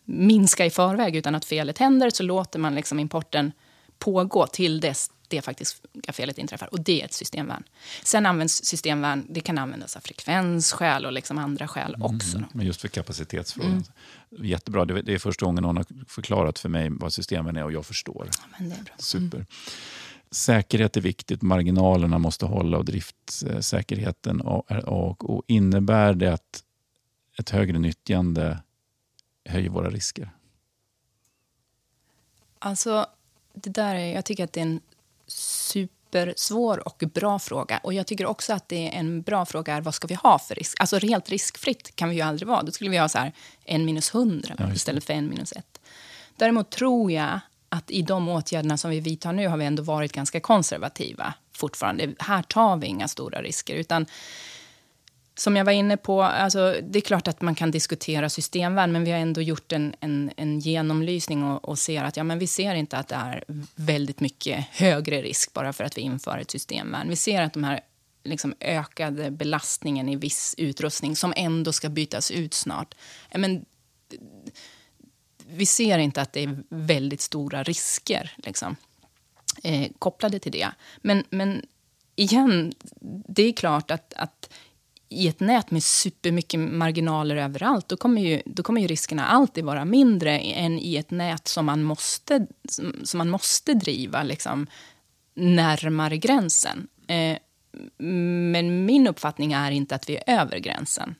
minska 0.05 0.65
i 0.65 0.69
förväg 0.69 1.15
utan 1.15 1.35
att 1.35 1.45
felet 1.45 1.77
händer 1.77 2.09
så 2.09 2.23
låter 2.23 2.59
man 2.59 2.75
liksom 2.75 2.99
importen 2.99 3.51
pågå 3.99 4.47
till 4.47 4.79
dess 4.79 5.11
det 5.31 5.41
faktiska 5.41 6.13
felet 6.13 6.37
inträffar. 6.37 6.73
Och 6.73 6.81
det 6.81 7.01
är 7.01 7.05
ett 7.05 7.13
systemvärn. 7.13 7.63
Sen 8.03 8.25
används 8.25 8.65
systemvärn, 8.65 9.25
det 9.29 9.41
kan 9.41 9.57
användas 9.57 9.95
av 9.95 9.99
frekvensskäl 9.99 11.05
och 11.05 11.11
liksom 11.11 11.37
andra 11.37 11.67
skäl 11.67 11.95
mm, 11.95 12.15
också. 12.15 12.37
Mm, 12.37 12.49
men 12.53 12.65
just 12.65 12.81
för 12.81 12.87
kapacitetsfrågan. 12.87 13.71
Mm. 13.71 14.45
Jättebra, 14.45 14.85
det 14.85 15.13
är 15.13 15.19
första 15.19 15.45
gången 15.45 15.63
någon 15.63 15.77
har 15.77 15.85
förklarat 16.07 16.59
för 16.59 16.69
mig 16.69 16.89
vad 16.91 17.13
systemvärn 17.13 17.57
är 17.57 17.63
och 17.63 17.71
jag 17.71 17.85
förstår. 17.85 18.29
det 18.57 18.65
är 18.65 18.69
bra. 18.69 18.93
Super. 18.97 19.37
Mm. 19.37 19.45
Säkerhet 20.31 20.97
är 20.97 21.01
viktigt, 21.01 21.41
marginalerna 21.41 22.17
måste 22.17 22.45
hålla 22.45 22.77
och 22.77 22.85
driftsäkerheten. 22.85 24.41
Och, 24.41 24.71
och, 24.71 25.29
och 25.29 25.43
innebär 25.47 26.13
det 26.13 26.33
att 26.33 26.63
ett 27.39 27.49
högre 27.49 27.79
nyttjande 27.79 28.59
höjer 29.45 29.69
våra 29.69 29.89
risker? 29.89 30.31
Alltså, 32.59 33.05
det 33.53 33.69
där 33.69 33.95
är, 33.95 34.13
jag 34.15 34.25
tycker 34.25 34.43
att 34.43 34.53
det 34.53 34.59
är 34.59 34.65
en 34.65 34.81
supersvår 35.31 36.87
och 36.87 37.03
bra 37.13 37.39
fråga. 37.39 37.77
Och 37.83 37.93
jag 37.93 38.07
tycker 38.07 38.25
också 38.25 38.53
att 38.53 38.69
det 38.69 38.87
är 38.87 38.99
en 38.99 39.21
bra 39.21 39.45
fråga 39.45 39.75
är 39.75 39.81
vad 39.81 39.95
ska 39.95 40.07
vi 40.07 40.15
ha 40.15 40.39
för 40.39 40.55
risk? 40.55 40.79
Alltså 40.79 40.97
helt 40.97 41.29
riskfritt 41.29 41.95
kan 41.95 42.09
vi 42.09 42.15
ju 42.15 42.21
aldrig 42.21 42.47
vara. 42.47 42.63
Då 42.63 42.71
skulle 42.71 42.89
vi 42.89 42.97
ha 42.97 43.09
så 43.09 43.17
här 43.17 43.31
en 43.65 43.85
minus 43.85 44.15
hundra 44.15 44.55
ja, 44.57 44.73
istället 44.73 45.03
för 45.03 45.13
en 45.13 45.29
minus 45.29 45.51
ett. 45.51 45.81
Däremot 46.35 46.69
tror 46.69 47.11
jag 47.11 47.39
att 47.69 47.91
i 47.91 48.01
de 48.01 48.29
åtgärderna 48.29 48.77
som 48.77 48.91
vi 48.91 48.99
vidtar 48.99 49.33
nu 49.33 49.47
har 49.47 49.57
vi 49.57 49.65
ändå 49.65 49.83
varit 49.83 50.13
ganska 50.13 50.39
konservativa 50.39 51.33
fortfarande. 51.53 52.13
Här 52.19 52.43
tar 52.43 52.77
vi 52.77 52.87
inga 52.87 53.07
stora 53.07 53.41
risker. 53.41 53.75
utan 53.75 54.05
som 55.41 55.55
jag 55.55 55.65
var 55.65 55.71
inne 55.71 55.97
på, 55.97 56.23
alltså, 56.23 56.75
det 56.83 56.99
är 56.99 57.01
klart 57.01 57.27
att 57.27 57.41
man 57.41 57.55
kan 57.55 57.71
diskutera 57.71 58.29
systemvärn 58.29 58.91
men 58.91 59.03
vi 59.03 59.11
har 59.11 59.19
ändå 59.19 59.41
gjort 59.41 59.71
en, 59.71 59.95
en, 59.99 60.31
en 60.37 60.59
genomlysning 60.59 61.43
och, 61.43 61.69
och, 61.69 61.79
ser 61.79 62.03
att 62.03 62.17
ja, 62.17 62.23
men 62.23 62.39
vi 62.39 62.47
ser 62.47 62.75
inte 62.75 62.97
att 62.97 63.07
det 63.07 63.15
är 63.15 63.43
väldigt 63.75 64.19
mycket 64.19 64.65
högre 64.71 65.21
risk 65.21 65.53
bara 65.53 65.73
för 65.73 65.83
att 65.83 65.97
vi 65.97 66.01
inför 66.01 66.37
ett 66.37 66.51
systemvärn. 66.51 67.09
Vi 67.09 67.15
ser 67.15 67.41
att 67.41 67.53
de 67.53 67.63
här 67.63 67.81
liksom, 68.23 68.55
ökade 68.59 69.31
belastningen 69.31 70.09
i 70.09 70.15
viss 70.15 70.55
utrustning 70.57 71.15
som 71.15 71.33
ändå 71.35 71.73
ska 71.73 71.89
bytas 71.89 72.31
ut 72.31 72.53
snart. 72.53 72.95
Men, 73.35 73.65
vi 75.47 75.65
ser 75.65 75.97
inte 75.97 76.21
att 76.21 76.33
det 76.33 76.43
är 76.43 76.63
väldigt 76.69 77.21
stora 77.21 77.63
risker 77.63 78.31
liksom, 78.37 78.75
eh, 79.63 79.91
kopplade 79.99 80.39
till 80.39 80.51
det. 80.51 80.71
Men, 80.97 81.23
men 81.29 81.65
igen, 82.15 82.73
det 83.27 83.43
är 83.43 83.53
klart 83.53 83.91
att, 83.91 84.13
att 84.13 84.49
i 85.11 85.27
ett 85.27 85.39
nät 85.39 85.71
med 85.71 85.83
supermycket 85.83 86.59
marginaler 86.59 87.35
överallt, 87.35 87.87
då 87.87 87.97
kommer, 87.97 88.21
ju, 88.21 88.41
då 88.45 88.63
kommer 88.63 88.81
ju 88.81 88.87
riskerna 88.87 89.27
alltid 89.27 89.63
vara 89.63 89.85
mindre 89.85 90.39
än 90.39 90.79
i 90.79 90.95
ett 90.95 91.11
nät 91.11 91.47
som 91.47 91.65
man 91.65 91.83
måste, 91.83 92.47
som 93.03 93.17
man 93.17 93.29
måste 93.29 93.73
driva 93.73 94.23
liksom, 94.23 94.67
närmare 95.35 96.17
gränsen. 96.17 96.87
Eh, 97.07 97.37
men 98.51 98.85
min 98.85 99.07
uppfattning 99.07 99.53
är 99.53 99.71
inte 99.71 99.95
att 99.95 100.09
vi 100.09 100.15
är 100.15 100.41
över 100.41 100.59
gränsen 100.59 101.15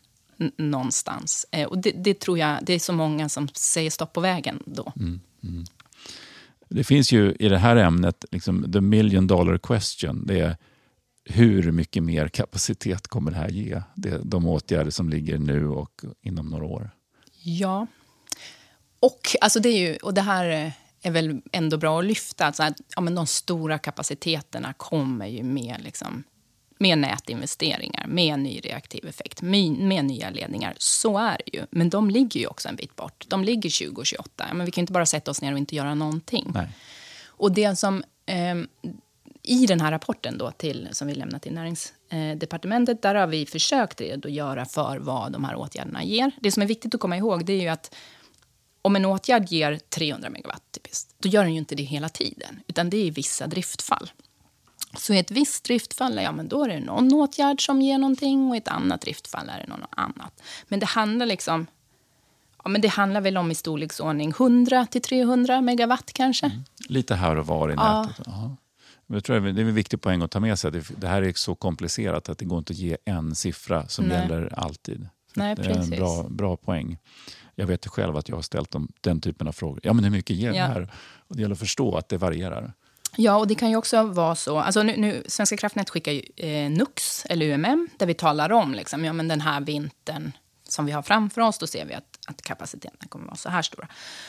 någonstans. 0.58 1.46
Eh, 1.52 1.68
och 1.68 1.78
det, 1.78 1.92
det, 1.92 2.20
tror 2.20 2.38
jag, 2.38 2.58
det 2.62 2.74
är 2.74 2.80
så 2.80 2.94
många 2.94 3.30
som 3.30 3.48
säger 3.48 3.90
stopp 3.90 4.14
på 4.14 4.22
vägen 4.22 4.64
då. 4.66 4.94
Mm, 5.00 5.20
mm. 5.44 5.64
Det 6.70 6.84
finns 6.84 7.12
ju 7.12 7.36
i 7.40 7.50
det 7.50 7.58
här 7.58 7.76
ämnet, 7.76 8.26
liksom, 8.32 8.72
the 8.72 8.82
million 8.82 9.28
dollar 9.28 9.58
question. 9.58 10.26
Det 10.26 10.40
är 10.40 10.58
hur 11.26 11.72
mycket 11.72 12.04
mer 12.04 12.28
kapacitet 12.28 13.08
kommer 13.08 13.32
det 13.32 13.38
här 13.38 13.50
ge? 13.50 13.82
Det, 13.96 14.22
de 14.24 14.48
åtgärder 14.48 14.92
som 14.92 15.10
ligger 15.10 15.38
nu 15.38 15.68
och 15.68 16.02
inom 16.22 16.50
några 16.50 16.66
år. 16.66 16.90
Ja. 17.44 17.88
Och, 19.00 19.36
alltså 19.42 19.60
det, 19.60 19.70
är 19.70 19.78
ju, 19.78 19.96
och 19.96 20.14
det 20.14 20.22
här 20.22 20.74
är 21.02 21.12
väl 21.12 21.42
ändå 21.52 21.78
bra 21.78 22.00
att 22.00 22.06
lyfta. 22.06 22.46
Alltså 22.46 22.64
att, 22.64 22.82
ja, 22.96 23.02
men 23.02 23.16
de 23.16 23.28
stora 23.28 23.78
kapaciteterna 23.78 24.74
kommer 24.74 25.28
ju 25.28 25.44
med, 25.44 25.82
liksom, 25.84 26.24
med 26.78 26.98
nätinvesteringar, 26.98 28.08
med 28.08 28.40
ny 28.40 28.60
reaktiv 28.60 29.08
effekt, 29.08 29.42
med, 29.42 29.72
med 29.72 30.06
nya 30.06 30.30
ledningar. 30.30 30.74
Så 30.78 31.18
är 31.18 31.42
det 31.46 31.58
ju. 31.58 31.66
Men 31.72 31.90
de 31.90 32.10
ligger 32.10 32.40
ju 32.40 32.48
också 32.48 32.70
en 32.70 32.76
bit 32.76 32.96
bort. 32.96 33.26
De 33.28 33.44
ligger 33.44 33.86
2028. 33.86 34.48
Men 34.54 34.66
vi 34.66 34.72
kan 34.72 34.82
inte 34.82 34.94
bara 34.94 35.06
sätta 35.06 35.32
oss 35.32 35.42
ner 35.42 35.52
och 35.52 35.58
inte 35.58 35.76
göra 35.76 35.96
någonting. 35.96 36.52
Nej. 36.54 36.70
Och 37.26 37.52
det 37.52 37.76
som... 37.76 38.04
Eh, 38.26 38.56
I 39.44 39.66
den 39.66 39.82
här 39.82 39.92
rapporten 39.92 40.38
då 40.38 40.52
till, 40.52 40.90
som 40.92 41.08
vi 41.08 41.16
lämnat 41.16 41.42
till 41.42 41.54
Näringsdepartementet 41.54 43.02
där 43.02 43.16
har 43.16 43.28
vi 43.28 43.46
försökt 43.46 44.02
redogöra 44.02 44.66
för 44.66 44.98
vad 44.98 45.32
de 45.32 45.44
här 45.44 45.56
åtgärderna 45.56 46.04
ger. 46.04 46.32
Det 46.40 46.52
som 46.52 46.64
är 46.64 46.68
viktigt 46.68 46.96
att 46.96 47.02
komma 47.02 47.18
ihåg 47.18 47.46
det 47.46 47.54
är 47.54 47.62
ju 47.62 47.68
att 47.68 47.96
om 48.82 48.96
en 48.96 49.06
åtgärd 49.06 49.52
ger 49.52 49.80
300 49.90 50.30
megawatt, 50.30 50.64
typiskt, 50.72 51.16
då 51.18 51.30
gör 51.30 51.44
den 51.44 51.54
ju 51.54 51.60
inte 51.60 51.76
det 51.76 51.84
hela 51.84 52.10
tiden, 52.10 52.60
utan 52.68 52.90
det 52.90 52.98
är 52.98 53.06
i 53.06 53.10
vissa 53.10 53.48
driftfall. 53.48 54.12
Så 54.98 55.14
i 55.14 55.20
ett 55.20 55.32
visst 55.32 55.64
driftfall 55.64 56.20
ja, 56.24 56.32
men 56.32 56.48
då 56.48 56.64
är 56.64 56.70
det 56.70 56.80
någon 56.80 57.14
åtgärd 57.14 57.66
som 57.66 57.82
ger 57.82 57.98
någonting 57.98 58.50
och 58.50 58.56
i 58.56 58.58
ett 58.58 58.68
annat 58.68 59.02
driftfall 59.02 59.50
är 59.50 59.60
det 59.60 59.68
något 59.68 59.90
annat. 59.90 60.42
Men 60.68 60.80
det 60.80 60.86
handlar 60.86 61.26
liksom 61.26 61.68
Ja, 62.64 62.70
men 62.70 62.82
det 62.82 62.88
handlar 62.88 63.22
väl 63.22 63.38
om 63.38 63.52
i 63.52 63.56
storleksordning 63.56 64.30
100 64.30 64.88
till 64.92 65.02
300 65.02 65.62
megawatt 65.62 66.14
kanske. 66.14 66.46
Mm. 66.46 66.64
Lite 66.90 67.16
här 67.16 67.36
och 67.36 67.48
var 67.48 67.70
i 67.70 67.74
ja. 67.74 68.02
nätet. 68.02 68.28
Aha. 68.28 68.56
Jag 69.14 69.24
tror 69.24 69.40
det 69.40 69.62
är 69.62 69.66
en 69.66 69.76
viktig 69.76 70.02
poäng 70.02 70.22
att 70.22 70.32
ta 70.32 70.40
med 70.40 70.60
sig. 70.60 70.72
Det 70.98 71.08
här 71.08 71.22
är 71.22 71.34
så 71.34 71.56
komplicerat 71.56 72.30
att 72.30 72.38
det 72.38 72.46
går 72.46 72.60
inte 72.60 72.74
att 72.74 72.78
ge 72.78 72.98
en 73.06 73.36
siffra 73.36 73.88
som 73.88 74.06
Nej. 74.06 74.18
gäller 74.18 74.60
alltid. 74.60 75.08
Nej, 75.36 75.56
det 75.56 75.62
är 75.62 75.80
en 75.80 75.90
bra, 75.90 76.26
bra 76.30 76.58
poäng. 76.58 76.98
Jag 77.56 77.68
vet 77.68 77.88
själv 77.88 78.18
att 78.18 78.30
jag 78.30 78.36
har 78.36 78.42
ställt 78.42 78.72
dem, 78.72 78.92
den 79.02 79.22
typen 79.22 79.48
av 79.48 79.52
frågor. 79.52 79.80
Ja, 79.84 79.94
men 79.94 80.04
hur 80.04 80.12
mycket 80.12 80.36
ger 80.36 80.54
ja. 80.54 80.54
det 80.54 80.74
här? 80.74 80.94
Och 81.28 81.36
det 81.36 81.42
gäller 81.42 81.56
att 81.56 81.60
förstå 81.60 81.98
att 81.98 82.10
det 82.10 82.18
varierar. 82.18 82.74
Ja, 83.18 83.38
och 83.38 83.48
det 83.48 83.56
kan 83.56 83.70
ju 83.70 83.76
också 83.76 84.04
vara 84.04 84.36
så... 84.36 84.60
Alltså 84.60 84.84
nu, 84.84 84.98
nu, 84.98 85.24
Svenska 85.28 85.58
kraftnät 85.58 85.90
skickar 85.90 86.12
ju 86.12 86.22
eh, 86.38 86.70
NUX, 86.72 87.26
eller 87.26 87.54
UMM, 87.54 87.90
där 87.98 88.06
vi 88.06 88.14
talar 88.14 88.52
om 88.52 88.74
liksom, 88.74 89.06
ja, 89.06 89.14
men 89.14 89.28
den 89.28 89.42
här 89.42 89.62
vintern 89.62 90.32
som 90.68 90.86
vi 90.86 90.92
har 90.92 91.02
framför 91.02 91.42
oss, 91.42 91.58
då 91.58 91.68
ser 91.68 91.86
vi 91.86 91.94
att, 91.94 92.20
att 92.28 92.42
kapaciteten 92.42 93.08
kommer 93.10 93.26
att 93.26 93.30
vara 93.30 93.38
så 93.38 93.50
här 93.50 93.62
stora. 93.62 93.88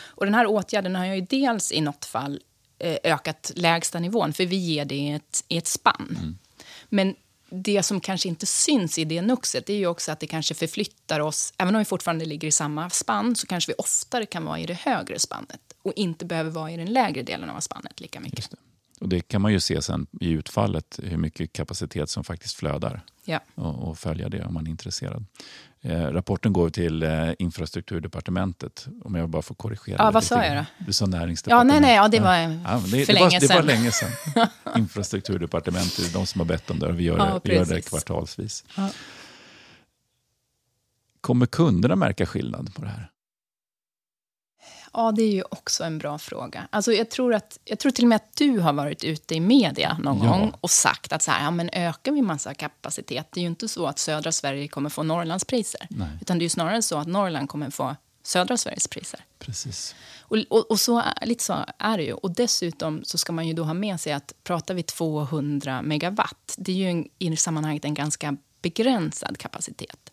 Och 0.08 0.24
den 0.24 0.34
här 0.34 0.46
åtgärden 0.46 0.96
har 0.96 1.06
ju 1.06 1.20
dels 1.20 1.72
i 1.72 1.80
något 1.80 2.04
fall 2.04 2.40
ökat 2.82 3.52
lägsta 3.54 3.98
nivån, 3.98 4.32
för 4.32 4.46
vi 4.46 4.56
ger 4.56 4.84
det 4.84 4.94
i 4.94 5.10
ett, 5.10 5.44
i 5.48 5.56
ett 5.56 5.66
spann. 5.66 6.16
Mm. 6.20 6.38
Men 6.88 7.14
det 7.50 7.82
som 7.82 8.00
kanske 8.00 8.28
inte 8.28 8.46
syns 8.46 8.98
i 8.98 9.04
det 9.04 9.22
nuxet 9.22 9.70
är 9.70 9.74
ju 9.74 9.86
också 9.86 10.12
att 10.12 10.20
det 10.20 10.26
kanske 10.26 10.54
förflyttar 10.54 11.20
oss, 11.20 11.52
även 11.58 11.74
om 11.74 11.78
vi 11.78 11.84
fortfarande 11.84 12.24
ligger 12.24 12.48
i 12.48 12.52
samma 12.52 12.90
spann, 12.90 13.36
så 13.36 13.46
kanske 13.46 13.72
vi 13.72 13.74
oftare 13.78 14.26
kan 14.26 14.44
vara 14.44 14.58
i 14.58 14.66
det 14.66 14.74
högre 14.74 15.18
spannet 15.18 15.60
och 15.82 15.92
inte 15.96 16.24
behöver 16.24 16.50
vara 16.50 16.70
i 16.70 16.76
den 16.76 16.92
lägre 16.92 17.22
delen 17.22 17.50
av 17.50 17.60
spannet 17.60 18.00
lika 18.00 18.20
mycket. 18.20 18.50
Och 19.02 19.08
det 19.08 19.20
kan 19.20 19.42
man 19.42 19.52
ju 19.52 19.60
se 19.60 19.82
sen 19.82 20.06
i 20.20 20.30
utfallet, 20.30 21.00
hur 21.02 21.16
mycket 21.16 21.52
kapacitet 21.52 22.10
som 22.10 22.24
faktiskt 22.24 22.56
flödar. 22.56 23.00
Ja. 23.24 23.40
Och, 23.54 23.88
och 23.88 23.98
följa 23.98 24.28
det 24.28 24.44
om 24.44 24.54
man 24.54 24.66
är 24.66 24.70
intresserad. 24.70 25.24
Eh, 25.80 26.02
rapporten 26.02 26.52
går 26.52 26.70
till 26.70 27.02
eh, 27.02 27.30
infrastrukturdepartementet, 27.38 28.86
om 29.04 29.14
jag 29.14 29.28
bara 29.28 29.42
får 29.42 29.54
korrigera. 29.54 29.96
Ja, 29.98 30.10
vad 30.10 30.24
sa 30.24 30.44
jag 30.44 30.56
då? 30.56 30.64
Du 30.86 30.92
sa 30.92 31.06
näringsdepartementet. 31.06 31.74
Ja, 31.74 31.80
nej, 31.80 31.88
nej, 31.88 31.96
ja, 31.96 32.08
det 32.08 32.20
var 32.20 32.34
ja, 32.34 32.82
det, 32.84 33.06
för 33.06 33.12
det 33.12 33.20
länge 33.20 33.40
var, 33.40 33.48
Det 33.48 33.54
var 33.54 33.62
länge 33.62 33.90
sedan. 33.90 34.10
infrastrukturdepartementet, 34.76 36.12
de 36.12 36.26
som 36.26 36.40
har 36.40 36.46
bett 36.46 36.70
om 36.70 36.78
det. 36.78 36.92
Vi 36.92 37.04
gör, 37.04 37.18
ja, 37.18 37.40
det, 37.44 37.50
vi 37.50 37.56
gör 37.56 37.64
det 37.64 37.82
kvartalsvis. 37.82 38.64
Ja. 38.76 38.90
Kommer 41.20 41.46
kunderna 41.46 41.96
märka 41.96 42.26
skillnad 42.26 42.74
på 42.74 42.82
det 42.82 42.88
här? 42.88 43.11
Ja, 44.92 45.12
det 45.12 45.22
är 45.22 45.32
ju 45.32 45.42
också 45.50 45.84
en 45.84 45.98
bra 45.98 46.18
fråga. 46.18 46.68
Alltså, 46.70 46.92
jag, 46.92 47.10
tror 47.10 47.34
att, 47.34 47.58
jag 47.64 47.78
tror 47.78 47.92
till 47.92 48.04
och 48.04 48.08
med 48.08 48.16
att 48.16 48.36
du 48.36 48.58
har 48.58 48.72
varit 48.72 49.04
ute 49.04 49.34
i 49.34 49.40
media 49.40 49.98
någon 50.02 50.24
ja. 50.24 50.30
gång 50.30 50.54
och 50.60 50.70
sagt 50.70 51.12
att 51.12 51.22
så 51.22 51.30
här, 51.30 51.44
ja, 51.44 51.50
men 51.50 51.70
ökar 51.72 52.12
vi 52.12 52.22
massa 52.22 52.54
kapacitet, 52.54 53.28
det 53.32 53.40
är 53.40 53.42
ju 53.42 53.48
inte 53.48 53.68
så 53.68 53.86
att 53.86 53.98
södra 53.98 54.32
Sverige 54.32 54.68
kommer 54.68 54.90
få 54.90 55.02
Norrlandspriser. 55.02 55.86
Nej. 55.90 56.08
Utan 56.20 56.38
det 56.38 56.44
är 56.44 56.48
snarare 56.48 56.82
så 56.82 56.98
att 56.98 57.08
Norrland 57.08 57.48
kommer 57.48 57.70
få 57.70 57.96
södra 58.22 58.56
Sveriges 58.56 58.88
priser. 58.88 59.24
Precis. 59.38 59.94
Och, 60.20 60.36
och, 60.50 60.70
och, 60.70 60.80
så, 60.80 61.02
lite 61.22 61.44
så 61.44 61.64
är 61.78 61.96
det 61.96 62.04
ju. 62.04 62.12
Och 62.12 62.34
dessutom 62.34 63.04
så 63.04 63.18
ska 63.18 63.32
man 63.32 63.48
ju 63.48 63.54
då 63.54 63.64
ha 63.64 63.74
med 63.74 64.00
sig 64.00 64.12
att 64.12 64.34
pratar 64.44 64.74
vi 64.74 64.82
200 64.82 65.82
megawatt, 65.82 66.54
det 66.58 66.72
är 66.72 66.76
ju 66.76 66.90
en, 66.90 67.08
i 67.18 67.36
sammanhanget 67.36 67.84
en 67.84 67.94
ganska 67.94 68.36
begränsad 68.62 69.38
kapacitet. 69.38 70.10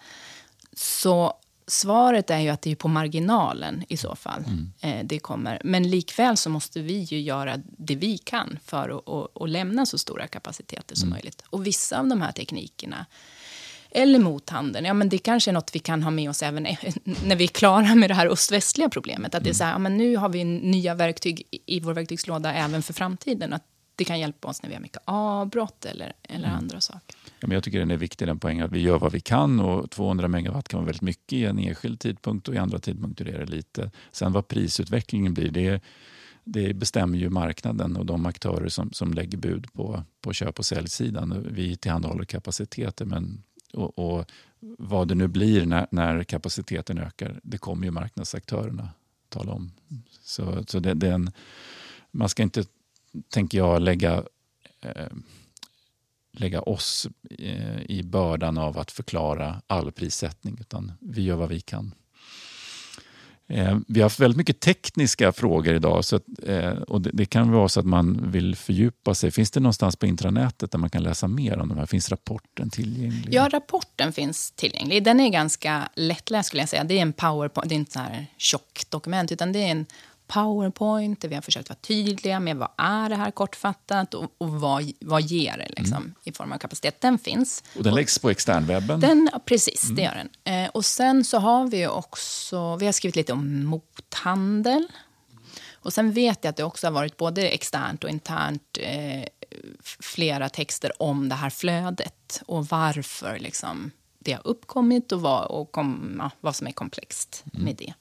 Så 0.74 1.33
svaret 1.72 2.29
är 2.29 2.40
ju 2.40 2.50
att 2.50 2.62
det 2.62 2.72
är 2.72 2.75
på 2.75 2.88
marginalen 2.88 3.84
i 3.88 3.98
så 3.98 4.16
fall 4.16 4.44
mm. 4.44 4.72
eh, 4.82 5.05
det 5.05 5.20
kommer. 5.20 5.62
Men 5.64 5.90
likväl 5.90 6.38
så 6.38 6.50
måste 6.50 6.82
vi 6.82 7.00
ju 7.00 7.20
göra 7.20 7.55
det 7.77 7.96
vi 7.96 8.18
kan 8.18 8.60
för 8.66 8.90
att, 8.90 9.10
att, 9.10 9.42
att 9.42 9.50
lämna 9.50 9.86
så 9.86 9.98
stora 9.98 10.27
kapaciteter 10.27 10.96
som 10.96 11.08
mm. 11.08 11.16
möjligt. 11.16 11.44
Och 11.50 11.68
vissa 11.68 12.00
av 12.00 12.08
de 12.08 12.22
här 12.22 12.32
teknikerna 12.32 13.05
eller 13.92 14.20
mothandeln. 14.20 14.86
Ja, 14.86 14.94
men 14.94 15.10
det 15.10 15.18
kanske 15.18 15.51
är 15.51 15.53
något 15.53 15.75
vi 15.75 15.79
kan 15.79 16.03
ha 16.03 16.12
med 16.12 16.29
oss 16.29 16.44
även 16.44 16.64
när 17.03 17.36
vi 17.36 17.44
är 17.44 17.48
klara 17.48 17.96
med 17.96 18.10
det 18.10 18.14
här 18.14 18.27
öst-västliga 18.27 18.90
problemet. 18.90 19.36
Att 19.36 19.44
det 19.44 19.50
är 19.50 19.53
så 19.53 19.64
här, 19.64 19.72
ja, 19.72 19.77
men 19.77 19.98
nu 19.98 20.18
har 20.18 20.29
vi 20.29 20.44
nya 20.44 20.94
verktyg 20.94 21.44
i 21.66 21.79
vår 21.79 21.94
verktygslåda 21.94 22.53
även 22.53 22.84
för 22.84 22.94
framtiden. 22.94 23.53
Att 23.53 23.64
det 24.00 24.05
kan 24.05 24.20
hjälpa 24.20 24.48
oss 24.48 24.64
när 24.64 24.70
vi 24.70 24.75
har 24.75 24.81
mycket 24.81 25.01
avbrott 25.05 25.85
eller, 25.85 26.14
eller 26.24 26.48
mm. 26.48 26.57
andra 26.57 26.81
saker. 26.81 27.16
Ja, 27.40 27.48
men 27.48 27.51
jag 27.51 27.64
tycker 27.64 27.79
den 27.79 27.92
är 27.92 27.98
viktig, 27.98 28.27
den 28.27 28.40
poängen 28.40 28.66
att 28.66 28.72
vi 28.72 28.79
gör 28.79 29.00
vad 29.00 29.12
vi 29.12 29.20
kan 29.20 29.59
och 29.59 29.92
200 29.92 30.27
megawatt 30.27 30.68
kan 30.68 30.77
vara 30.77 30.85
väldigt 30.85 31.01
mycket 31.01 31.33
i 31.33 31.46
en 31.46 31.59
enskild 31.59 32.00
tidpunkt 32.00 32.48
och 32.48 32.55
i 32.55 32.57
andra 32.57 32.79
tidpunkter 32.79 33.25
är 33.25 33.40
det 33.40 33.46
lite. 33.46 33.92
Sen 34.12 34.33
vad 34.33 34.48
prisutvecklingen 34.48 35.33
blir, 35.33 35.51
det, 35.51 35.81
det 36.44 36.74
bestämmer 36.74 37.18
ju 37.18 37.29
marknaden 37.29 37.98
och 37.98 38.05
de 38.05 38.25
aktörer 38.25 38.70
som, 38.70 38.94
som 38.94 39.14
lägger 39.14 39.38
bud 39.38 39.74
på, 39.74 40.03
på 40.22 40.33
köp 40.33 40.59
och 40.59 40.66
säljsidan. 40.66 41.48
Vi 41.51 41.75
tillhandahåller 41.75 42.25
kapaciteter 42.25 43.05
men, 43.05 43.44
och, 43.74 44.00
och 44.00 44.31
vad 44.77 45.07
det 45.07 45.16
nu 45.16 45.27
blir 45.27 45.66
när, 45.66 45.88
när 45.92 46.24
kapaciteten 46.24 46.98
ökar, 46.98 47.40
det 47.44 47.57
kommer 47.57 47.85
ju 47.85 47.92
marknadsaktörerna 47.92 48.90
tala 49.29 49.51
om. 49.51 49.72
Så, 50.22 50.64
så 50.68 50.79
det, 50.79 50.94
det 50.94 51.09
en, 51.09 51.31
man 52.12 52.29
ska 52.29 52.44
inte 52.44 52.64
tänker 53.29 53.58
jag 53.58 53.82
lägga, 53.82 54.24
eh, 54.82 55.08
lägga 56.32 56.62
oss 56.62 57.08
eh, 57.40 57.82
i 57.82 58.03
bördan 58.03 58.58
av 58.58 58.77
att 58.77 58.92
förklara 58.92 59.62
all 59.68 59.92
prissättning, 59.92 60.58
utan 60.62 60.92
vi 61.00 61.22
gör 61.22 61.36
vad 61.36 61.50
vi 61.50 61.62
kan. 61.62 61.94
Eh, 63.50 63.77
vi 63.88 64.00
har 64.00 64.05
haft 64.05 64.20
väldigt 64.20 64.38
mycket 64.38 64.60
tekniska 64.60 65.32
frågor 65.32 65.74
idag 65.75 66.05
så 66.05 66.16
att, 66.16 66.24
eh, 66.46 66.70
och 66.70 67.01
det, 67.01 67.10
det, 67.14 67.25
kan 67.25 67.51
vara 67.51 67.70
så 67.70 67.79
att 67.79 67.86
man 67.86 68.32
vill 68.32 68.55
fördjupa 68.55 69.16
sig. 69.16 69.32
Finns 69.32 69.51
det 69.51 69.60
någonstans 69.60 69.96
på 69.96 70.05
intranätet 70.05 70.72
där 70.72 70.79
man 70.79 70.90
kan 70.90 71.03
läsa 71.03 71.27
mer 71.27 71.60
om 71.60 71.70
de 71.70 71.77
här? 71.77 71.86
Finns 71.86 72.10
rapporten 72.10 72.70
tillgänglig? 72.70 73.34
Ja, 73.34 73.50
rapporten 73.51 74.14
finns 74.14 74.51
tillgänglig. 74.51 75.03
Den 75.03 75.20
är 75.20 75.29
ganska 75.29 75.90
lättläst 75.96 76.48
skulle 76.48 76.62
jag 76.62 76.70
säga. 76.70 76.84
Det 76.84 76.98
är 76.98 77.01
en 77.01 77.14
powerpoint, 77.14 77.70
det 77.70 77.75
är 77.75 77.77
inte 77.77 77.92
så 77.92 78.00
här 78.00 78.25
tjockt 78.38 78.92
dokument 78.92 79.32
utan 79.32 79.51
det 79.51 79.60
är 79.60 79.72
en 79.72 79.86
powerpoint 80.29 81.22
där 81.22 81.29
vi 81.29 81.35
har 81.35 81.42
försökt 81.42 81.70
vara 81.70 81.79
tydliga 81.81 82.39
med 82.39 82.57
vad 82.57 82.70
är 82.77 83.09
det 83.09 83.15
här 83.15 83.31
kortfattat 83.31 84.13
och, 84.13 84.35
och 84.37 84.50
vad, 84.50 84.92
vad 85.00 85.22
ger 85.22 85.57
det 85.57 85.68
liksom, 85.77 85.98
mm. 85.98 86.13
i 86.24 86.31
form 86.31 86.51
av 86.51 86.57
kapacitet. 86.57 87.01
Den 87.01 87.18
finns. 87.18 87.63
Och 87.77 87.83
den 87.83 87.96
läggs 87.96 88.20
på 88.20 88.29
externwebben? 88.29 89.00
Den, 89.00 89.29
precis, 89.46 89.83
mm. 89.83 89.96
det 89.96 90.01
gör 90.01 90.15
den. 90.15 90.63
Eh, 90.63 90.70
och 90.70 90.85
sen 90.85 91.24
så 91.24 91.37
har 91.37 91.68
vi 91.68 91.87
också, 91.87 92.75
vi 92.75 92.85
har 92.85 92.94
skrivit 92.94 93.15
lite 93.15 93.33
om 93.33 93.63
mothandel. 93.65 94.87
Och 95.74 95.94
sen 95.94 96.11
vet 96.11 96.44
jag 96.44 96.50
att 96.50 96.57
det 96.57 96.63
också 96.63 96.87
har 96.87 96.92
varit 96.92 97.18
både 97.18 97.48
externt 97.48 98.03
och 98.03 98.09
internt 98.09 98.77
eh, 98.81 99.24
flera 100.00 100.50
texter 100.50 101.01
om 101.01 101.29
det 101.29 101.35
här 101.35 101.50
flödet 101.50 102.42
och 102.46 102.68
varför 102.68 103.39
liksom, 103.39 103.92
det 104.20 104.33
har 104.33 104.48
uppkommit 104.48 105.11
och 105.11 105.22
vad, 105.22 105.46
och 105.46 105.72
kom, 105.72 106.15
ja, 106.20 106.31
vad 106.39 106.55
som 106.55 106.68
är 106.68 106.72
komplext 106.72 107.44
mm. 107.53 107.65
med 107.65 107.75
det. 107.75 107.94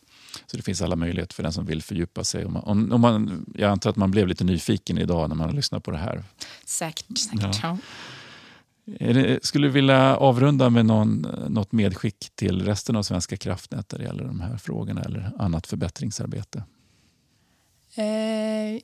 Så 0.47 0.57
det 0.57 0.63
finns 0.63 0.83
alla 0.83 0.97
möjligheter 0.97 1.35
för 1.35 1.43
den 1.43 1.53
som 1.53 1.67
vill 1.67 1.83
fördjupa 1.83 2.25
sig. 2.25 2.45
Om 2.45 2.53
man, 2.53 2.63
om, 2.65 2.93
om 2.93 3.01
man, 3.01 3.47
jag 3.55 3.71
antar 3.71 3.91
att 3.91 3.97
man 3.97 4.11
blev 4.11 4.29
lite 4.29 4.45
nyfiken 4.45 4.99
idag 4.99 5.29
när 5.29 5.37
man 5.37 5.49
har 5.49 5.57
lyssnat 5.57 5.85
på 5.85 5.91
det 5.91 5.99
här. 5.99 6.25
Säkert. 6.65 7.19
säkert 7.19 7.61
ja. 7.63 7.79
Det, 8.85 9.45
skulle 9.45 9.67
du 9.67 9.71
vilja 9.71 10.17
avrunda 10.17 10.71
med 10.71 10.87
någon, 10.87 11.27
något 11.49 11.73
medskick 11.73 12.31
till 12.35 12.65
resten 12.65 12.97
av 12.97 13.03
Svenska 13.03 13.37
kraftnät 13.37 13.93
när 13.93 13.99
det 13.99 14.05
gäller 14.05 14.25
de 14.25 14.41
här 14.41 14.57
frågorna 14.57 15.03
eller 15.03 15.33
annat 15.39 15.67
förbättringsarbete? 15.67 16.63
Eh, 17.95 18.81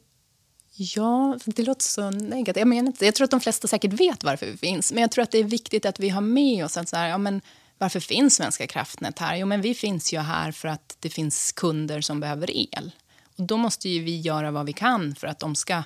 ja, 0.76 1.38
det 1.44 1.62
låter 1.62 1.84
så 1.84 2.10
negativt. 2.10 2.60
Jag, 2.60 2.68
menar, 2.68 2.92
jag 3.00 3.14
tror 3.14 3.24
att 3.24 3.30
de 3.30 3.40
flesta 3.40 3.68
säkert 3.68 3.92
vet 3.92 4.24
varför 4.24 4.46
vi 4.46 4.56
finns, 4.56 4.92
men 4.92 5.00
jag 5.00 5.10
tror 5.10 5.22
att 5.22 5.30
det 5.30 5.38
är 5.38 5.44
viktigt 5.44 5.86
att 5.86 6.00
vi 6.00 6.08
har 6.08 6.20
med 6.20 6.64
oss 6.64 6.76
att 6.76 6.88
så 6.88 6.96
här, 6.96 7.08
ja, 7.08 7.18
men 7.18 7.40
varför 7.84 8.00
finns 8.00 8.34
Svenska 8.34 8.66
kraftnät 8.66 9.18
här? 9.18 9.36
Jo, 9.36 9.46
men 9.46 9.60
vi 9.60 9.74
finns 9.74 10.12
ju 10.12 10.18
här 10.18 10.52
för 10.52 10.68
att 10.68 10.96
det 11.00 11.10
finns 11.10 11.52
kunder 11.52 12.00
som 12.00 12.20
behöver 12.20 12.50
el. 12.50 12.92
Och 13.36 13.44
då 13.44 13.56
måste 13.56 13.88
ju 13.88 14.02
vi 14.02 14.20
göra 14.20 14.50
vad 14.50 14.66
vi 14.66 14.72
kan 14.72 15.14
för 15.14 15.26
att 15.26 15.38
de 15.38 15.54
ska 15.54 15.82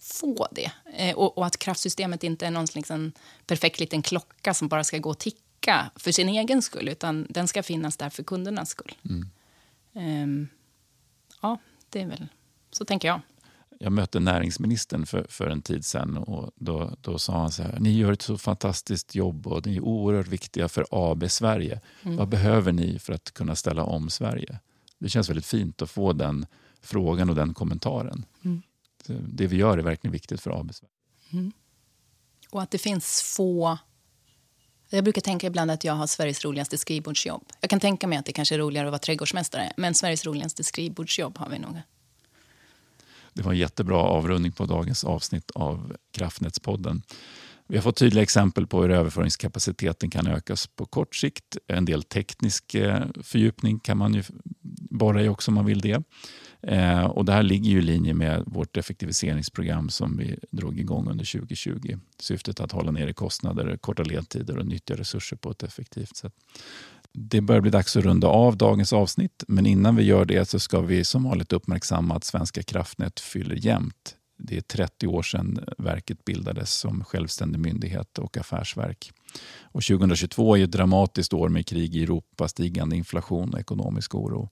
få 0.00 0.48
det. 0.50 0.72
Eh, 0.96 1.16
och, 1.16 1.38
och, 1.38 1.46
att 1.46 1.56
kraftsystemet 1.56 2.24
inte 2.24 2.46
är 2.46 2.50
någon 2.50 2.66
liksom 2.74 3.12
perfekt 3.46 3.80
liten 3.80 4.02
klocka 4.02 4.54
som 4.54 4.68
bara 4.68 4.84
ska 4.84 4.98
gå 4.98 5.10
och 5.10 5.18
ticka 5.18 5.90
för 5.96 6.12
sin 6.12 6.28
egen 6.28 6.62
skull, 6.62 6.88
utan 6.88 7.26
den 7.30 7.48
ska 7.48 7.62
finnas 7.62 7.96
där 7.96 8.10
för 8.10 8.22
kundernas 8.22 8.68
skull. 8.68 8.94
Mm. 9.04 9.28
Um, 9.92 10.48
ja, 11.42 11.58
det 11.90 12.00
är 12.00 12.06
väl 12.06 12.26
Så 12.70 12.84
tänker 12.84 13.08
jag. 13.08 13.20
Jag 13.82 13.92
mötte 13.92 14.20
näringsministern 14.20 15.06
för, 15.06 15.26
för 15.28 15.46
en 15.46 15.62
tid 15.62 15.84
sedan 15.84 16.16
och 16.16 16.50
då, 16.54 16.96
då 17.00 17.18
sa 17.18 17.40
han 17.40 17.50
så 17.50 17.62
här, 17.62 17.78
ni 17.80 17.92
gör 17.92 18.12
ett 18.12 18.22
så 18.22 18.38
fantastiskt 18.38 19.14
jobb 19.14 19.46
och 19.46 19.66
ni 19.66 19.76
är 19.76 19.80
oerhört 19.80 20.26
viktiga 20.26 20.68
för 20.68 20.86
AB 20.90 21.30
Sverige. 21.30 21.80
Mm. 22.02 22.16
Vad 22.16 22.28
behöver 22.28 22.72
ni 22.72 22.98
för 22.98 23.12
att 23.12 23.30
kunna 23.30 23.56
ställa 23.56 23.84
om 23.84 24.10
Sverige? 24.10 24.58
Det 24.98 25.08
känns 25.08 25.28
väldigt 25.28 25.46
fint 25.46 25.82
att 25.82 25.90
få 25.90 26.12
den 26.12 26.46
frågan 26.80 27.28
och 27.30 27.34
den 27.34 27.54
kommentaren. 27.54 28.24
Mm. 28.44 28.62
Det 29.06 29.46
vi 29.46 29.56
gör 29.56 29.78
är 29.78 29.82
verkligen 29.82 30.12
viktigt 30.12 30.40
för 30.40 30.60
AB 30.60 30.74
Sverige. 30.74 30.92
Mm. 31.32 31.52
Och 32.50 32.62
att 32.62 32.70
det 32.70 32.78
finns 32.78 33.22
få... 33.36 33.78
Jag 34.90 35.04
brukar 35.04 35.20
tänka 35.20 35.46
ibland 35.46 35.70
att 35.70 35.84
jag 35.84 35.94
har 35.94 36.06
Sveriges 36.06 36.44
roligaste 36.44 36.78
skrivbordsjobb. 36.78 37.44
Jag 37.60 37.70
kan 37.70 37.80
tänka 37.80 38.06
mig 38.06 38.18
att 38.18 38.26
det 38.26 38.32
kanske 38.32 38.54
är 38.54 38.58
roligare 38.58 38.86
att 38.88 38.92
vara 38.92 38.98
trädgårdsmästare, 38.98 39.72
men 39.76 39.94
Sveriges 39.94 40.26
roligaste 40.26 40.64
skrivbordsjobb 40.64 41.38
har 41.38 41.48
vi 41.48 41.58
nog. 41.58 41.76
Det 43.34 43.42
var 43.42 43.52
en 43.52 43.58
jättebra 43.58 43.96
avrundning 43.96 44.52
på 44.52 44.66
dagens 44.66 45.04
avsnitt 45.04 45.50
av 45.50 45.96
Kraftnätspodden. 46.12 47.02
Vi 47.70 47.76
har 47.76 47.82
fått 47.82 47.96
tydliga 47.96 48.22
exempel 48.22 48.66
på 48.66 48.82
hur 48.82 48.90
överföringskapaciteten 48.90 50.10
kan 50.10 50.26
ökas 50.26 50.66
på 50.66 50.86
kort 50.86 51.14
sikt. 51.14 51.56
En 51.66 51.84
del 51.84 52.02
teknisk 52.02 52.74
eh, 52.74 53.02
fördjupning 53.22 53.78
kan 53.80 53.98
man 53.98 54.14
ju 54.14 54.22
borra 54.90 55.22
i 55.22 55.28
också 55.28 55.50
om 55.50 55.54
man 55.54 55.64
vill 55.64 55.80
det. 55.80 56.02
Eh, 56.62 57.04
och 57.04 57.24
det 57.24 57.32
här 57.32 57.42
ligger 57.42 57.70
ju 57.70 57.78
i 57.78 57.82
linje 57.82 58.14
med 58.14 58.42
vårt 58.46 58.76
effektiviseringsprogram 58.76 59.88
som 59.88 60.16
vi 60.16 60.38
drog 60.50 60.78
igång 60.80 61.10
under 61.10 61.24
2020. 61.38 61.98
Syftet 62.18 62.60
att 62.60 62.72
hålla 62.72 62.90
nere 62.90 63.12
kostnader, 63.12 63.76
korta 63.76 64.02
ledtider 64.02 64.58
och 64.58 64.66
nyttja 64.66 64.94
resurser 64.96 65.36
på 65.36 65.50
ett 65.50 65.62
effektivt 65.62 66.16
sätt. 66.16 66.34
Det 67.12 67.40
börjar 67.40 67.60
bli 67.60 67.70
dags 67.70 67.96
att 67.96 68.04
runda 68.04 68.28
av 68.28 68.56
dagens 68.56 68.92
avsnitt, 68.92 69.44
men 69.48 69.66
innan 69.66 69.96
vi 69.96 70.02
gör 70.02 70.24
det 70.24 70.48
så 70.48 70.58
ska 70.58 70.80
vi 70.80 71.04
som 71.04 71.24
vanligt 71.24 71.52
uppmärksamma 71.52 72.16
att 72.16 72.24
Svenska 72.24 72.62
kraftnät 72.62 73.20
fyller 73.20 73.66
jämnt. 73.66 74.16
Det 74.38 74.56
är 74.56 74.60
30 74.60 75.06
år 75.06 75.22
sedan 75.22 75.64
verket 75.78 76.24
bildades 76.24 76.74
som 76.74 77.04
självständig 77.04 77.58
myndighet 77.58 78.18
och 78.18 78.36
affärsverk. 78.36 79.12
Och 79.62 79.82
2022 79.82 80.56
är 80.56 80.64
ett 80.64 80.70
dramatiskt 80.70 81.32
år 81.32 81.48
med 81.48 81.66
krig 81.66 81.96
i 81.96 82.02
Europa, 82.02 82.48
stigande 82.48 82.96
inflation 82.96 83.54
och 83.54 83.60
ekonomisk 83.60 84.14
oro. 84.14 84.50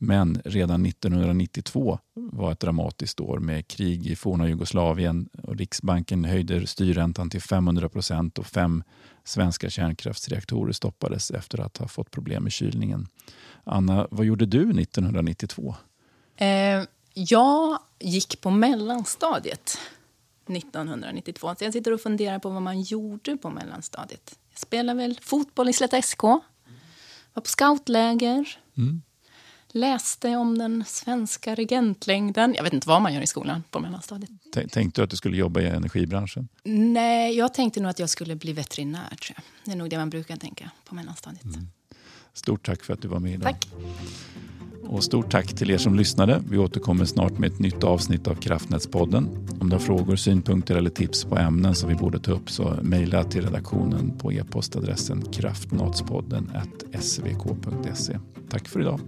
Men 0.00 0.42
redan 0.44 0.86
1992 0.86 1.98
var 2.14 2.52
ett 2.52 2.60
dramatiskt 2.60 3.20
år 3.20 3.38
med 3.38 3.68
krig 3.68 4.06
i 4.06 4.16
forna 4.16 4.48
Jugoslavien 4.48 5.28
och 5.42 5.56
Riksbanken 5.56 6.24
höjde 6.24 6.66
styrräntan 6.66 7.30
till 7.30 7.42
500 7.42 7.88
procent 7.88 8.38
och 8.38 8.46
fem 8.46 8.84
svenska 9.24 9.70
kärnkraftsreaktorer 9.70 10.72
stoppades 10.72 11.30
efter 11.30 11.60
att 11.60 11.76
ha 11.76 11.88
fått 11.88 12.10
problem 12.10 12.42
med 12.42 12.52
kylningen. 12.52 13.08
Anna, 13.64 14.08
vad 14.10 14.26
gjorde 14.26 14.46
du 14.46 14.80
1992? 14.80 15.74
Eh, 16.36 16.82
jag 17.14 17.78
gick 18.00 18.40
på 18.40 18.50
mellanstadiet 18.50 19.78
1992. 20.46 21.54
Så 21.58 21.64
jag 21.64 21.72
sitter 21.72 21.92
och 21.92 22.00
funderar 22.00 22.38
på 22.38 22.50
vad 22.50 22.62
man 22.62 22.80
gjorde 22.80 23.36
på 23.36 23.50
mellanstadiet. 23.50 24.38
Jag 24.50 24.60
spelade 24.60 24.98
väl 24.98 25.18
fotboll 25.22 25.68
i 25.68 25.72
Slätta 25.72 26.02
SK. 26.02 26.22
Var 26.22 27.42
på 27.42 27.48
scoutläger. 27.48 28.58
Mm 28.76 29.02
läste 29.72 30.36
om 30.36 30.58
den 30.58 30.84
svenska 30.86 31.54
regentlängden. 31.54 32.54
Jag 32.54 32.64
vet 32.64 32.72
inte 32.72 32.88
vad 32.88 33.02
man 33.02 33.14
gör 33.14 33.22
i 33.22 33.26
skolan 33.26 33.62
på 33.70 33.80
mellanstadiet. 33.80 34.30
Tänkte 34.70 35.00
du 35.00 35.04
att 35.04 35.10
du 35.10 35.16
skulle 35.16 35.36
jobba 35.36 35.60
i 35.60 35.66
energibranschen? 35.66 36.48
Nej, 36.64 37.36
jag 37.36 37.54
tänkte 37.54 37.80
nog 37.80 37.90
att 37.90 37.98
jag 37.98 38.10
skulle 38.10 38.36
bli 38.36 38.52
veterinär. 38.52 39.08
Tror 39.08 39.36
jag. 39.36 39.44
Det 39.64 39.72
är 39.72 39.76
nog 39.76 39.90
det 39.90 39.98
man 39.98 40.10
brukar 40.10 40.36
tänka 40.36 40.70
på 40.84 40.94
mellanstadiet. 40.94 41.44
Mm. 41.44 41.68
Stort 42.32 42.66
tack 42.66 42.84
för 42.84 42.94
att 42.94 43.02
du 43.02 43.08
var 43.08 43.18
med 43.18 43.34
idag. 43.34 43.42
Tack. 43.42 43.66
Och 44.88 45.04
stort 45.04 45.30
tack 45.30 45.56
till 45.56 45.70
er 45.70 45.78
som 45.78 45.94
lyssnade. 45.94 46.42
Vi 46.50 46.58
återkommer 46.58 47.04
snart 47.04 47.38
med 47.38 47.52
ett 47.52 47.58
nytt 47.58 47.84
avsnitt 47.84 48.28
av 48.28 48.34
Kraftnätspodden. 48.34 49.48
Om 49.60 49.70
du 49.70 49.76
har 49.76 49.80
frågor, 49.80 50.16
synpunkter 50.16 50.76
eller 50.76 50.90
tips 50.90 51.24
på 51.24 51.36
ämnen 51.36 51.74
som 51.74 51.88
vi 51.88 51.94
borde 51.94 52.18
ta 52.18 52.32
upp 52.32 52.50
så 52.50 52.78
mejla 52.82 53.24
till 53.24 53.44
redaktionen 53.44 54.18
på 54.18 54.32
e-postadressen 54.32 55.32
kraftnatspodden 55.32 56.50
svk.se. 57.00 58.18
Tack 58.50 58.68
för 58.68 58.80
idag. 58.80 59.00